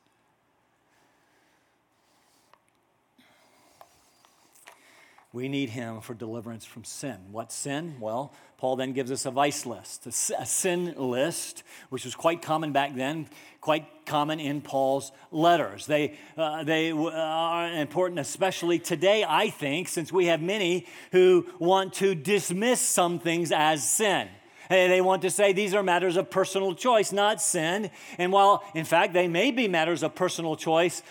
We 5.32 5.48
need 5.48 5.70
him 5.70 6.02
for 6.02 6.12
deliverance 6.12 6.66
from 6.66 6.84
sin. 6.84 7.16
What 7.30 7.52
sin? 7.52 7.96
Well, 8.00 8.34
Paul 8.58 8.76
then 8.76 8.92
gives 8.92 9.10
us 9.10 9.24
a 9.24 9.30
vice 9.30 9.64
list, 9.64 10.06
a 10.06 10.44
sin 10.44 10.94
list, 10.98 11.62
which 11.88 12.04
was 12.04 12.14
quite 12.14 12.42
common 12.42 12.72
back 12.72 12.94
then, 12.94 13.28
quite 13.62 13.86
common 14.04 14.40
in 14.40 14.60
Paul's 14.60 15.10
letters. 15.30 15.86
They, 15.86 16.18
uh, 16.36 16.64
they 16.64 16.92
are 16.92 17.72
important, 17.72 18.20
especially 18.20 18.78
today, 18.78 19.24
I 19.26 19.48
think, 19.48 19.88
since 19.88 20.12
we 20.12 20.26
have 20.26 20.42
many 20.42 20.86
who 21.12 21.46
want 21.58 21.94
to 21.94 22.14
dismiss 22.14 22.82
some 22.82 23.18
things 23.18 23.52
as 23.52 23.88
sin. 23.88 24.28
They 24.68 25.00
want 25.00 25.22
to 25.22 25.30
say 25.30 25.52
these 25.52 25.74
are 25.74 25.82
matters 25.82 26.16
of 26.16 26.30
personal 26.30 26.74
choice, 26.74 27.10
not 27.10 27.42
sin. 27.42 27.90
And 28.18 28.32
while, 28.32 28.64
in 28.74 28.84
fact, 28.84 29.12
they 29.12 29.28
may 29.28 29.50
be 29.50 29.66
matters 29.66 30.02
of 30.02 30.14
personal 30.14 30.56
choice, 30.56 31.02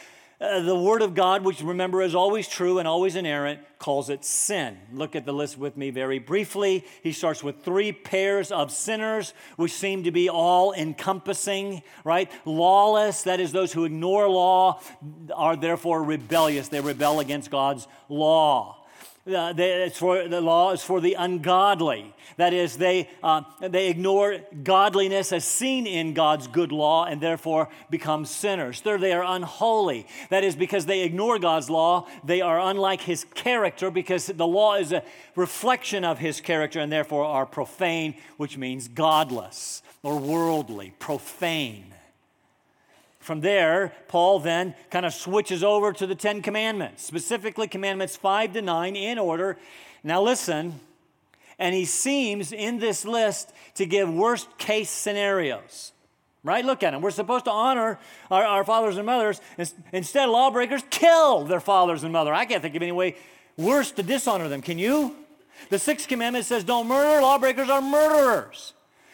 uh, 0.41 0.61
the 0.61 0.75
Word 0.75 1.01
of 1.03 1.13
God, 1.13 1.43
which 1.43 1.61
remember 1.61 2.01
is 2.01 2.15
always 2.15 2.47
true 2.47 2.79
and 2.79 2.87
always 2.87 3.15
inerrant, 3.15 3.59
calls 3.77 4.09
it 4.09 4.25
sin. 4.25 4.77
Look 4.91 5.15
at 5.15 5.25
the 5.25 5.33
list 5.33 5.57
with 5.57 5.77
me 5.77 5.91
very 5.91 6.17
briefly. 6.17 6.83
He 7.03 7.11
starts 7.11 7.43
with 7.43 7.63
three 7.63 7.91
pairs 7.91 8.51
of 8.51 8.71
sinners, 8.71 9.33
which 9.55 9.71
seem 9.71 10.03
to 10.03 10.11
be 10.11 10.29
all 10.29 10.73
encompassing, 10.73 11.83
right? 12.03 12.31
Lawless, 12.45 13.21
that 13.23 13.39
is, 13.39 13.51
those 13.51 13.71
who 13.71 13.85
ignore 13.85 14.27
law, 14.27 14.81
are 15.35 15.55
therefore 15.55 16.03
rebellious. 16.03 16.69
They 16.69 16.81
rebel 16.81 17.19
against 17.19 17.51
God's 17.51 17.87
law. 18.09 18.80
Uh, 19.27 19.53
they, 19.53 19.91
for, 19.93 20.27
the 20.27 20.41
law 20.41 20.71
is 20.71 20.81
for 20.81 20.99
the 20.99 21.13
ungodly. 21.13 22.11
That 22.37 22.53
is, 22.53 22.77
they, 22.77 23.07
uh, 23.21 23.43
they 23.59 23.89
ignore 23.89 24.39
godliness 24.63 25.31
as 25.31 25.45
seen 25.45 25.85
in 25.85 26.15
God's 26.15 26.47
good 26.47 26.71
law 26.71 27.05
and 27.05 27.21
therefore 27.21 27.69
become 27.91 28.25
sinners. 28.25 28.81
Third, 28.81 29.01
they 29.01 29.13
are 29.13 29.23
unholy. 29.23 30.07
That 30.31 30.43
is, 30.43 30.55
because 30.55 30.87
they 30.87 31.01
ignore 31.01 31.37
God's 31.37 31.69
law, 31.69 32.07
they 32.23 32.41
are 32.41 32.59
unlike 32.59 33.01
his 33.01 33.25
character 33.35 33.91
because 33.91 34.25
the 34.25 34.47
law 34.47 34.75
is 34.75 34.91
a 34.91 35.03
reflection 35.35 36.03
of 36.03 36.17
his 36.17 36.41
character 36.41 36.79
and 36.79 36.91
therefore 36.91 37.25
are 37.25 37.45
profane, 37.45 38.15
which 38.37 38.57
means 38.57 38.87
godless 38.87 39.83
or 40.01 40.17
worldly, 40.17 40.93
profane. 40.97 41.93
From 43.21 43.41
there, 43.41 43.93
Paul 44.07 44.39
then 44.39 44.73
kind 44.89 45.05
of 45.05 45.13
switches 45.13 45.63
over 45.63 45.93
to 45.93 46.07
the 46.07 46.15
Ten 46.15 46.41
Commandments, 46.41 47.03
specifically 47.03 47.67
Commandments 47.67 48.17
5 48.17 48.53
to 48.53 48.61
9 48.63 48.95
in 48.95 49.19
order. 49.19 49.57
Now, 50.03 50.23
listen, 50.23 50.79
and 51.59 51.75
he 51.75 51.85
seems 51.85 52.51
in 52.51 52.79
this 52.79 53.05
list 53.05 53.53
to 53.75 53.85
give 53.85 54.11
worst 54.11 54.57
case 54.57 54.89
scenarios. 54.89 55.93
Right? 56.43 56.65
Look 56.65 56.81
at 56.81 56.95
him. 56.95 57.01
We're 57.03 57.11
supposed 57.11 57.45
to 57.45 57.51
honor 57.51 57.99
our, 58.31 58.43
our 58.43 58.63
fathers 58.63 58.97
and 58.97 59.05
mothers. 59.05 59.39
Instead, 59.93 60.27
lawbreakers 60.27 60.81
kill 60.89 61.45
their 61.45 61.59
fathers 61.59 62.03
and 62.03 62.11
mother. 62.11 62.33
I 62.33 62.45
can't 62.45 62.63
think 62.63 62.75
of 62.75 62.81
any 62.81 62.91
way 62.91 63.15
worse 63.55 63.91
to 63.91 64.01
dishonor 64.01 64.49
them. 64.49 64.63
Can 64.63 64.79
you? 64.79 65.15
The 65.69 65.77
sixth 65.77 66.07
commandment 66.07 66.45
says, 66.45 66.63
don't 66.63 66.87
murder. 66.87 67.21
Lawbreakers 67.21 67.69
are 67.69 67.81
murderers. 67.83 68.73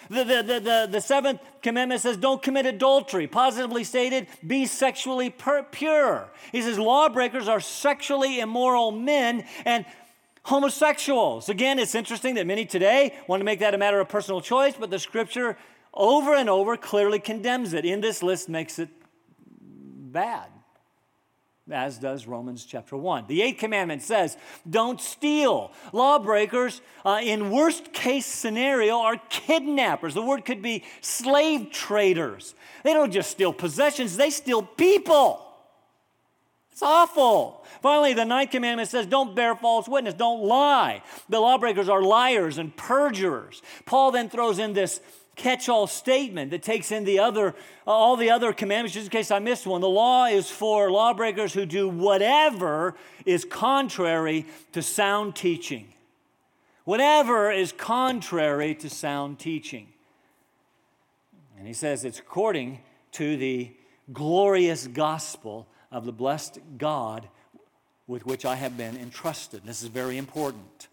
The, 0.10 0.24
the, 0.24 0.44
the, 0.44 0.60
the, 0.60 0.88
the 0.92 1.02
seventh 1.02 1.42
commandment 1.62 2.02
says, 2.02 2.18
don't 2.18 2.42
commit 2.42 2.66
adultery. 2.66 3.28
Positively 3.28 3.84
stated, 3.84 4.28
be 4.46 4.66
sexually 4.66 5.34
pure. 5.72 6.30
He 6.52 6.62
says, 6.62 6.80
lawbreakers 6.80 7.48
are 7.48 7.60
sexually 7.60 8.40
immoral 8.40 8.92
men 8.92 9.46
and 9.66 9.86
homosexuals. 10.44 11.50
Again, 11.50 11.78
it's 11.80 11.96
interesting 11.96 12.36
that 12.36 12.48
many 12.48 12.66
today 12.66 13.14
want 13.28 13.42
to 13.42 13.46
make 13.46 13.60
that 13.60 13.74
a 13.74 13.78
matter 13.78 14.00
of 14.00 14.08
personal 14.08 14.42
choice, 14.42 14.76
but 14.80 14.90
the 14.90 15.00
scripture 15.00 15.58
over 15.94 16.36
and 16.36 16.50
over 16.50 16.78
clearly 16.78 17.20
condemns 17.20 17.74
it. 17.74 17.84
In 17.84 18.02
this 18.02 18.24
list, 18.24 18.48
makes 18.48 18.80
it 18.80 18.90
bad 19.60 20.48
as 21.72 21.98
does 21.98 22.28
Romans 22.28 22.66
chapter 22.66 22.96
1. 22.96 23.26
The 23.28 23.42
eighth 23.42 23.60
commandment 23.60 24.02
says, 24.02 24.38
don't 24.70 25.02
steal. 25.02 25.72
Lawbreakers, 25.94 26.82
uh, 27.06 27.20
in 27.22 27.52
worst 27.52 27.94
case 27.94 28.26
scenario, 28.26 28.98
are 28.98 29.18
kidnappers. 29.30 30.14
The 30.14 30.22
word 30.22 30.46
could 30.46 30.62
be 30.62 30.84
slave 31.02 31.72
traders. 31.72 32.56
They 32.84 32.94
don't 32.94 33.12
just 33.12 33.32
steal 33.32 33.54
possessions, 33.54 34.18
they 34.18 34.30
steal 34.30 34.62
people. 34.62 35.44
It's 36.72 36.84
awful. 36.84 37.66
Finally, 37.82 38.14
the 38.14 38.24
ninth 38.24 38.52
commandment 38.52 38.88
says, 38.88 39.08
don't 39.08 39.36
bear 39.36 39.56
false 39.56 39.88
witness, 39.88 40.14
don't 40.14 40.44
lie. 40.44 41.02
The 41.28 41.40
lawbreakers 41.40 41.90
are 41.90 42.04
liars 42.04 42.60
and 42.60 42.76
perjurers. 42.76 43.64
Paul 43.86 44.12
then 44.12 44.30
throws 44.30 44.60
in 44.60 44.74
this 44.74 45.02
catch-all 45.38 45.88
statement 45.88 46.52
that 46.52 46.64
takes 46.64 46.92
in 46.92 47.06
the 47.06 47.20
other 47.20 47.56
uh, 47.86 47.92
all 47.92 48.18
the 48.18 48.30
other 48.30 48.52
commandments. 48.52 48.94
Just 48.94 49.06
in 49.06 49.12
case 49.12 49.32
i 49.32 49.40
missed 49.40 49.66
one 49.66 49.80
the 49.80 49.88
law 49.88 50.26
is 50.26 50.50
for 50.50 50.92
lawbreakers 50.92 51.54
who 51.54 51.66
do 51.66 51.88
whatever 51.88 52.96
is 53.26 53.46
contrary 53.46 54.46
to 54.74 54.82
sound 54.82 55.36
teaching. 55.36 55.94
Whatever 56.84 57.52
is 57.52 57.72
contrary 57.72 58.76
to 58.76 58.90
sound 58.90 59.40
teaching. 59.40 59.88
And 61.58 61.68
he 61.68 61.74
says 61.74 62.04
it's 62.04 62.20
according 62.20 62.80
to 63.14 63.38
the 63.38 63.72
glorious 64.12 64.88
gospel 64.88 65.68
of 65.92 66.06
the 66.06 66.12
blessed 66.12 66.60
god 66.78 67.28
with 68.08 68.26
which 68.26 68.46
i 68.46 68.56
have 68.56 68.78
been 68.78 68.98
entrusted. 68.98 69.64
This 69.66 69.82
is 69.82 69.90
very 69.90 70.18
important 70.18 70.88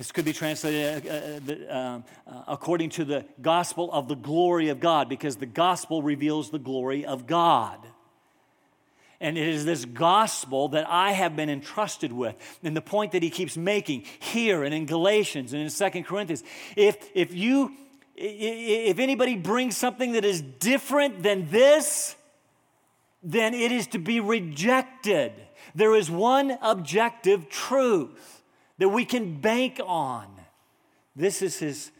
this 0.00 0.12
could 0.12 0.24
be 0.24 0.32
translated 0.32 1.06
uh, 1.06 1.72
uh, 1.74 1.78
um, 1.78 2.04
uh, 2.26 2.42
according 2.48 2.88
to 2.88 3.04
the 3.04 3.22
gospel 3.42 3.92
of 3.92 4.08
the 4.08 4.14
glory 4.14 4.70
of 4.70 4.80
God, 4.80 5.10
because 5.10 5.36
the 5.36 5.44
gospel 5.44 6.02
reveals 6.02 6.48
the 6.48 6.58
glory 6.58 7.04
of 7.04 7.26
God. 7.26 7.86
And 9.20 9.36
it 9.36 9.46
is 9.46 9.66
this 9.66 9.84
gospel 9.84 10.68
that 10.68 10.88
I 10.88 11.12
have 11.12 11.36
been 11.36 11.50
entrusted 11.50 12.14
with. 12.14 12.34
And 12.62 12.74
the 12.74 12.80
point 12.80 13.12
that 13.12 13.22
he 13.22 13.28
keeps 13.28 13.58
making 13.58 14.04
here 14.20 14.64
and 14.64 14.72
in 14.72 14.86
Galatians 14.86 15.52
and 15.52 15.60
in 15.60 15.68
Second 15.68 16.04
Corinthians 16.04 16.44
if, 16.76 16.96
if 17.14 17.34
you 17.34 17.76
if 18.16 18.98
anybody 18.98 19.36
brings 19.36 19.76
something 19.76 20.12
that 20.12 20.24
is 20.24 20.40
different 20.40 21.22
than 21.22 21.50
this, 21.50 22.16
then 23.22 23.52
it 23.52 23.70
is 23.70 23.86
to 23.88 23.98
be 23.98 24.18
rejected. 24.20 25.32
There 25.74 25.94
is 25.94 26.10
one 26.10 26.56
objective 26.62 27.50
truth 27.50 28.39
that 28.80 28.88
we 28.88 29.04
can 29.04 29.36
bank 29.36 29.78
on. 29.86 30.26
This 31.14 31.42
is 31.42 31.58
his 31.58 31.90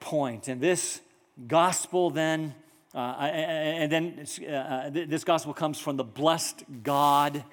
point. 0.00 0.48
And 0.48 0.62
this 0.62 1.02
gospel 1.46 2.08
then, 2.08 2.54
uh, 2.94 2.98
and 3.20 3.92
then 3.92 4.26
uh, 4.48 4.88
this 4.90 5.24
gospel 5.24 5.52
comes 5.52 5.78
from 5.78 5.98
the 5.98 6.04
blessed 6.04 6.64
God, 6.82 7.44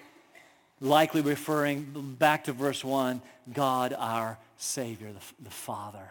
likely 0.80 1.20
referring 1.20 2.16
back 2.18 2.46
to 2.46 2.54
verse 2.54 2.86
1 2.86 3.22
God 3.52 3.94
our 3.98 4.38
Savior, 4.56 5.12
the, 5.12 5.44
the 5.44 5.50
Father. 5.50 6.10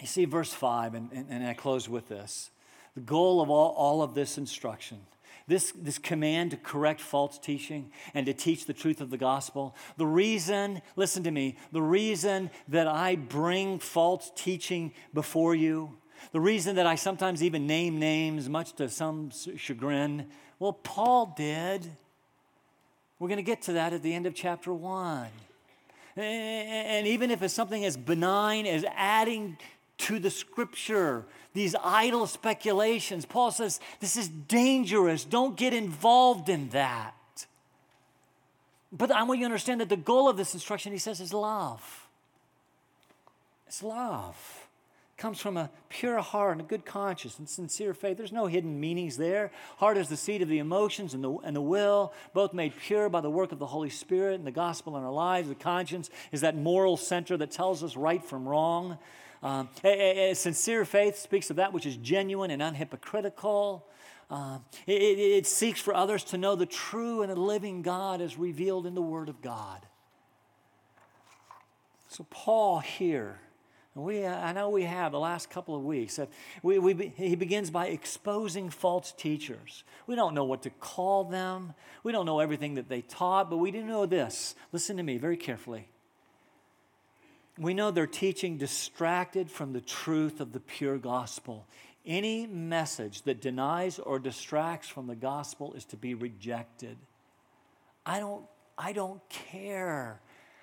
You 0.00 0.08
see, 0.08 0.24
verse 0.24 0.52
5, 0.52 0.94
and, 0.94 1.08
and, 1.12 1.26
and 1.30 1.46
I 1.46 1.54
close 1.54 1.88
with 1.88 2.08
this. 2.08 2.50
The 2.96 3.00
goal 3.00 3.40
of 3.40 3.48
all, 3.48 3.72
all 3.74 4.02
of 4.02 4.14
this 4.14 4.38
instruction 4.38 4.98
this, 5.46 5.72
this 5.72 5.98
command 5.98 6.52
to 6.52 6.56
correct 6.56 7.00
false 7.00 7.38
teaching 7.38 7.90
and 8.14 8.26
to 8.26 8.32
teach 8.32 8.66
the 8.66 8.72
truth 8.72 9.00
of 9.00 9.10
the 9.10 9.18
gospel. 9.18 9.74
The 9.96 10.06
reason, 10.06 10.82
listen 10.96 11.22
to 11.24 11.30
me, 11.30 11.56
the 11.72 11.82
reason 11.82 12.50
that 12.68 12.86
I 12.86 13.16
bring 13.16 13.78
false 13.78 14.30
teaching 14.34 14.92
before 15.12 15.54
you, 15.54 15.96
the 16.30 16.40
reason 16.40 16.76
that 16.76 16.86
I 16.86 16.94
sometimes 16.94 17.42
even 17.42 17.66
name 17.66 17.98
names, 17.98 18.48
much 18.48 18.74
to 18.74 18.88
some 18.88 19.30
chagrin, 19.56 20.26
well, 20.58 20.72
Paul 20.72 21.34
did. 21.36 21.90
We're 23.18 23.28
going 23.28 23.38
to 23.38 23.42
get 23.42 23.62
to 23.62 23.72
that 23.74 23.92
at 23.92 24.02
the 24.02 24.14
end 24.14 24.26
of 24.26 24.34
chapter 24.34 24.72
1. 24.72 25.26
And 26.16 27.06
even 27.06 27.30
if 27.30 27.42
it's 27.42 27.54
something 27.54 27.84
as 27.84 27.96
benign 27.96 28.66
as 28.66 28.84
adding 28.94 29.56
to 29.98 30.18
the 30.18 30.30
scripture, 30.30 31.24
these 31.54 31.74
idle 31.82 32.26
speculations. 32.26 33.24
Paul 33.24 33.50
says 33.50 33.80
this 34.00 34.16
is 34.16 34.28
dangerous. 34.28 35.24
Don't 35.24 35.56
get 35.56 35.74
involved 35.74 36.48
in 36.48 36.68
that. 36.70 37.14
But 38.92 39.10
I 39.10 39.22
want 39.22 39.40
you 39.40 39.44
to 39.44 39.46
understand 39.46 39.80
that 39.80 39.88
the 39.88 39.96
goal 39.96 40.28
of 40.28 40.36
this 40.36 40.52
instruction, 40.52 40.92
he 40.92 40.98
says, 40.98 41.20
is 41.20 41.32
love. 41.32 42.06
It's 43.66 43.82
love. 43.82 44.68
It 45.16 45.20
comes 45.20 45.40
from 45.40 45.56
a 45.56 45.70
pure 45.88 46.18
heart 46.18 46.52
and 46.52 46.60
a 46.60 46.64
good 46.64 46.84
conscience 46.84 47.38
and 47.38 47.48
sincere 47.48 47.94
faith. 47.94 48.18
There's 48.18 48.32
no 48.32 48.46
hidden 48.46 48.78
meanings 48.80 49.16
there. 49.16 49.50
Heart 49.78 49.96
is 49.96 50.08
the 50.10 50.16
seat 50.16 50.42
of 50.42 50.48
the 50.48 50.58
emotions 50.58 51.14
and 51.14 51.24
the, 51.24 51.32
and 51.38 51.56
the 51.56 51.62
will, 51.62 52.12
both 52.34 52.52
made 52.52 52.74
pure 52.76 53.08
by 53.08 53.22
the 53.22 53.30
work 53.30 53.50
of 53.50 53.58
the 53.58 53.66
Holy 53.66 53.88
Spirit 53.88 54.34
and 54.34 54.46
the 54.46 54.50
gospel 54.50 54.96
in 54.98 55.04
our 55.04 55.12
lives. 55.12 55.48
The 55.48 55.54
conscience 55.54 56.10
is 56.32 56.42
that 56.42 56.54
moral 56.54 56.98
center 56.98 57.38
that 57.38 57.50
tells 57.50 57.82
us 57.82 57.96
right 57.96 58.22
from 58.22 58.46
wrong. 58.46 58.98
Um, 59.42 59.68
a, 59.82 60.30
a, 60.30 60.34
sincere 60.34 60.84
faith 60.84 61.18
speaks 61.18 61.50
of 61.50 61.56
that 61.56 61.72
which 61.72 61.84
is 61.84 61.96
genuine 61.96 62.50
and 62.52 62.62
unhypocritical. 62.62 63.82
Uh, 64.30 64.58
it, 64.86 64.92
it, 64.92 65.46
seeks 65.46 65.80
for 65.80 65.94
others 65.94 66.22
to 66.24 66.38
know 66.38 66.54
the 66.54 66.64
true 66.64 67.22
and 67.22 67.36
living 67.36 67.82
God 67.82 68.20
as 68.20 68.38
revealed 68.38 68.86
in 68.86 68.94
the 68.94 69.02
Word 69.02 69.28
of 69.28 69.42
God. 69.42 69.84
So, 72.08 72.24
Paul 72.30 72.78
here 72.78 73.40
We, 73.94 74.24
I 74.24 74.52
know 74.52 74.70
we 74.70 74.84
have 74.84 75.12
the 75.12 75.18
last 75.18 75.50
couple 75.50 75.74
of 75.74 75.82
weeks. 75.82 76.18
We, 76.62 76.78
we, 76.78 77.12
he 77.16 77.34
begins 77.34 77.70
by 77.70 77.88
exposing 77.88 78.70
false 78.70 79.12
teachers. 79.12 79.84
We 80.06 80.14
don't 80.14 80.34
know 80.34 80.44
what 80.44 80.62
to 80.62 80.70
call 80.70 81.24
them. 81.24 81.74
We 82.04 82.12
don't 82.12 82.26
know 82.26 82.38
everything 82.38 82.76
that 82.76 82.88
they 82.88 83.02
taught, 83.02 83.50
but 83.50 83.58
we 83.58 83.70
do 83.70 83.82
know 83.82 84.06
this. 84.06 84.54
Listen 84.72 84.96
to 84.98 85.02
me 85.02 85.18
very 85.18 85.36
carefully. 85.36 85.88
We 87.58 87.74
know 87.74 87.90
they're 87.90 88.06
teaching 88.06 88.56
distracted 88.56 89.50
from 89.50 89.72
the 89.72 89.80
truth 89.80 90.40
of 90.40 90.52
the 90.52 90.60
pure 90.60 90.98
gospel. 90.98 91.66
Any 92.04 92.46
message 92.46 93.22
that 93.22 93.40
denies 93.40 93.98
or 93.98 94.18
distracts 94.18 94.88
from 94.88 95.06
the 95.06 95.14
gospel 95.14 95.74
is 95.74 95.84
to 95.86 95.96
be 95.96 96.14
rejected. 96.14 96.96
I 98.04 98.18
don't, 98.18 98.44
I 98.76 98.92
don't 98.92 99.20
care 99.28 100.20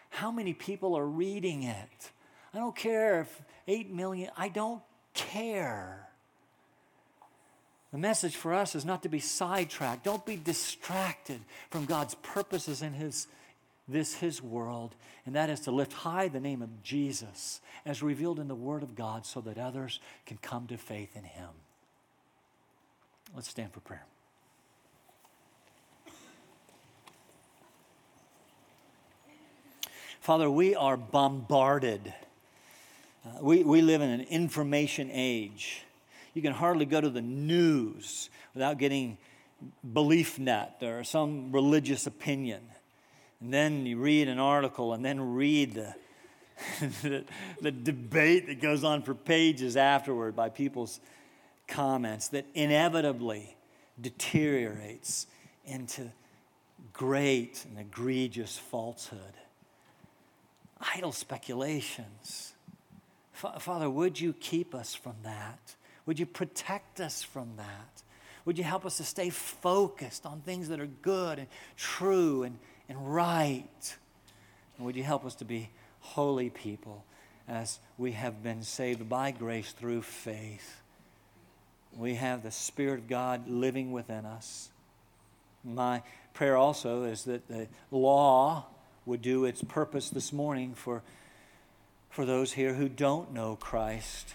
how 0.10 0.32
many 0.32 0.54
people 0.54 0.96
are 0.96 1.06
reading 1.06 1.64
it. 1.64 2.12
I 2.54 2.58
don't 2.58 2.76
care 2.76 3.22
if 3.22 3.42
8 3.68 3.92
million, 3.92 4.32
I 4.36 4.50
don't 4.50 4.82
care. 5.14 6.10
The 7.92 7.98
message 7.98 8.36
for 8.36 8.54
us 8.54 8.76
is 8.76 8.86
not 8.86 9.04
to 9.04 9.10
be 9.10 9.20
sidetracked. 9.20 10.04
Don't 10.04 10.26
be 10.26 10.36
distracted 10.36 11.42
from 11.70 11.86
God's 11.86 12.16
purposes 12.16 12.82
and 12.82 12.96
his, 12.96 13.28
this 13.90 14.16
His 14.16 14.42
world, 14.42 14.96
and 15.26 15.36
that 15.36 15.50
is 15.50 15.62
to 15.62 15.72
lift 15.72 15.94
high 15.94 16.28
the 16.28 16.40
name 16.40 16.62
of 16.62 16.84
Jesus 16.84 17.62
as 17.86 18.02
revealed 18.02 18.40
in 18.40 18.48
the 18.48 18.56
Word 18.56 18.84
of 18.84 18.96
God 18.96 19.26
so 19.26 19.42
that 19.42 19.58
others 19.58 20.00
can 20.26 20.38
come 20.42 20.68
to 20.68 20.78
faith 20.78 21.16
in 21.16 21.24
Him. 21.24 21.50
Let's 23.36 23.50
stand 23.50 23.74
for 23.74 23.80
prayer. 23.80 24.06
Father, 30.22 30.50
we 30.50 30.76
are 30.76 30.98
bombarded 30.98 32.14
uh, 33.26 33.32
we, 33.42 33.64
we 33.64 33.82
live 33.82 34.02
in 34.02 34.10
an 34.10 34.22
information 34.22 35.10
age. 35.12 35.84
You 36.34 36.42
can 36.42 36.54
hardly 36.54 36.86
go 36.86 37.02
to 37.02 37.10
the 37.10 37.22
news 37.22 38.30
without 38.54 38.78
getting 38.78 39.18
Beliefnet 39.86 40.82
or 40.82 41.04
some 41.04 41.52
religious 41.52 42.08
opinion. 42.08 42.62
And 43.42 43.54
then 43.54 43.86
you 43.86 43.98
read 43.98 44.28
an 44.28 44.40
article 44.40 44.94
and 44.94 45.04
then 45.04 45.34
read 45.34 45.74
the, 45.74 45.96
the, 47.02 47.26
the 47.62 47.72
debate 47.72 48.48
that 48.48 48.62
goes 48.62 48.84
on 48.84 49.02
for 49.02 49.14
pages 49.14 49.78
afterward 49.78 50.36
by 50.36 50.50
people's 50.50 51.00
comments 51.68 52.30
that 52.30 52.46
inevitably 52.54 53.56
deteriorates 54.00 55.28
into 55.66 56.12
great 56.94 57.66
and 57.70 57.80
egregious 57.80 58.58
falsehood. 58.58 59.34
Idle 60.96 61.12
speculations 61.12 62.54
Father, 63.60 63.90
would 63.90 64.20
you 64.20 64.34
keep 64.34 64.76
us 64.76 64.94
from 64.94 65.16
that? 65.24 65.60
Would 66.06 66.20
you 66.20 66.26
protect 66.26 67.00
us 67.00 67.24
from 67.24 67.56
that? 67.56 68.04
Would 68.44 68.58
you 68.58 68.66
help 68.66 68.86
us 68.86 68.98
to 68.98 69.04
stay 69.06 69.30
focused 69.30 70.26
on 70.26 70.42
things 70.42 70.68
that 70.68 70.82
are 70.82 70.88
good 70.88 71.40
and 71.40 71.48
true 71.78 72.44
and, 72.44 72.60
and 72.90 73.14
right? 73.14 73.96
And 74.78 74.86
would 74.86 74.96
you 74.96 75.04
help 75.04 75.26
us 75.26 75.36
to 75.36 75.46
be 75.46 75.70
holy 76.02 76.50
people 76.50 77.06
as 77.48 77.80
we 77.98 78.12
have 78.14 78.44
been 78.44 78.64
saved 78.64 79.08
by 79.08 79.32
grace 79.32 79.72
through 79.72 80.02
faith? 80.02 80.82
We 81.96 82.16
have 82.16 82.44
the 82.44 82.52
Spirit 82.52 83.00
of 83.00 83.08
God 83.08 83.48
living 83.48 83.92
within 83.92 84.26
us. 84.26 84.70
My 85.64 86.02
prayer 86.34 86.58
also 86.58 87.04
is 87.04 87.24
that 87.26 87.48
the 87.48 87.68
law 87.92 88.66
would 89.06 89.22
do 89.22 89.46
its 89.46 89.64
purpose 89.64 90.10
this 90.10 90.34
morning 90.34 90.74
for 90.74 91.04
for 92.10 92.26
those 92.26 92.54
here 92.54 92.74
who 92.74 92.90
don't 92.90 93.34
know 93.34 93.56
Christ. 93.56 94.34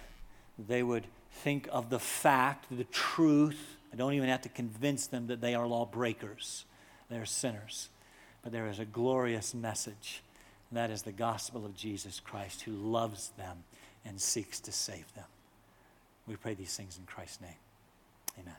They 0.59 0.83
would 0.83 1.07
think 1.31 1.69
of 1.73 1.91
the 1.91 1.99
fact, 1.99 2.67
the 2.71 2.85
truth. 2.85 3.77
I 3.93 3.97
don't 3.97 4.15
even 4.15 4.29
have 4.29 4.43
to 4.43 4.49
convince 4.49 5.07
them 5.07 5.27
that 5.27 5.41
they 5.41 5.55
are 5.55 5.67
lawbreakers, 5.67 6.65
they're 7.11 7.27
sinners. 7.27 7.89
But 8.45 8.53
there 8.53 8.69
is 8.69 8.79
a 8.79 8.85
glorious 8.85 9.55
message, 9.55 10.23
and 10.71 10.77
that 10.77 10.91
is 10.91 11.03
the 11.03 11.13
gospel 11.13 11.65
of 11.65 11.75
Jesus 11.75 12.21
Christ 12.21 12.63
who 12.63 12.73
loves 12.73 13.31
them 13.39 13.65
and 14.05 14.21
seeks 14.21 14.61
to 14.61 14.73
save 14.73 15.13
them. 15.15 15.25
We 16.29 16.37
pray 16.37 16.55
these 16.55 16.77
things 16.77 16.99
in 16.99 17.07
Christ's 17.07 17.41
name. 17.41 17.51
Amen. 18.39 18.55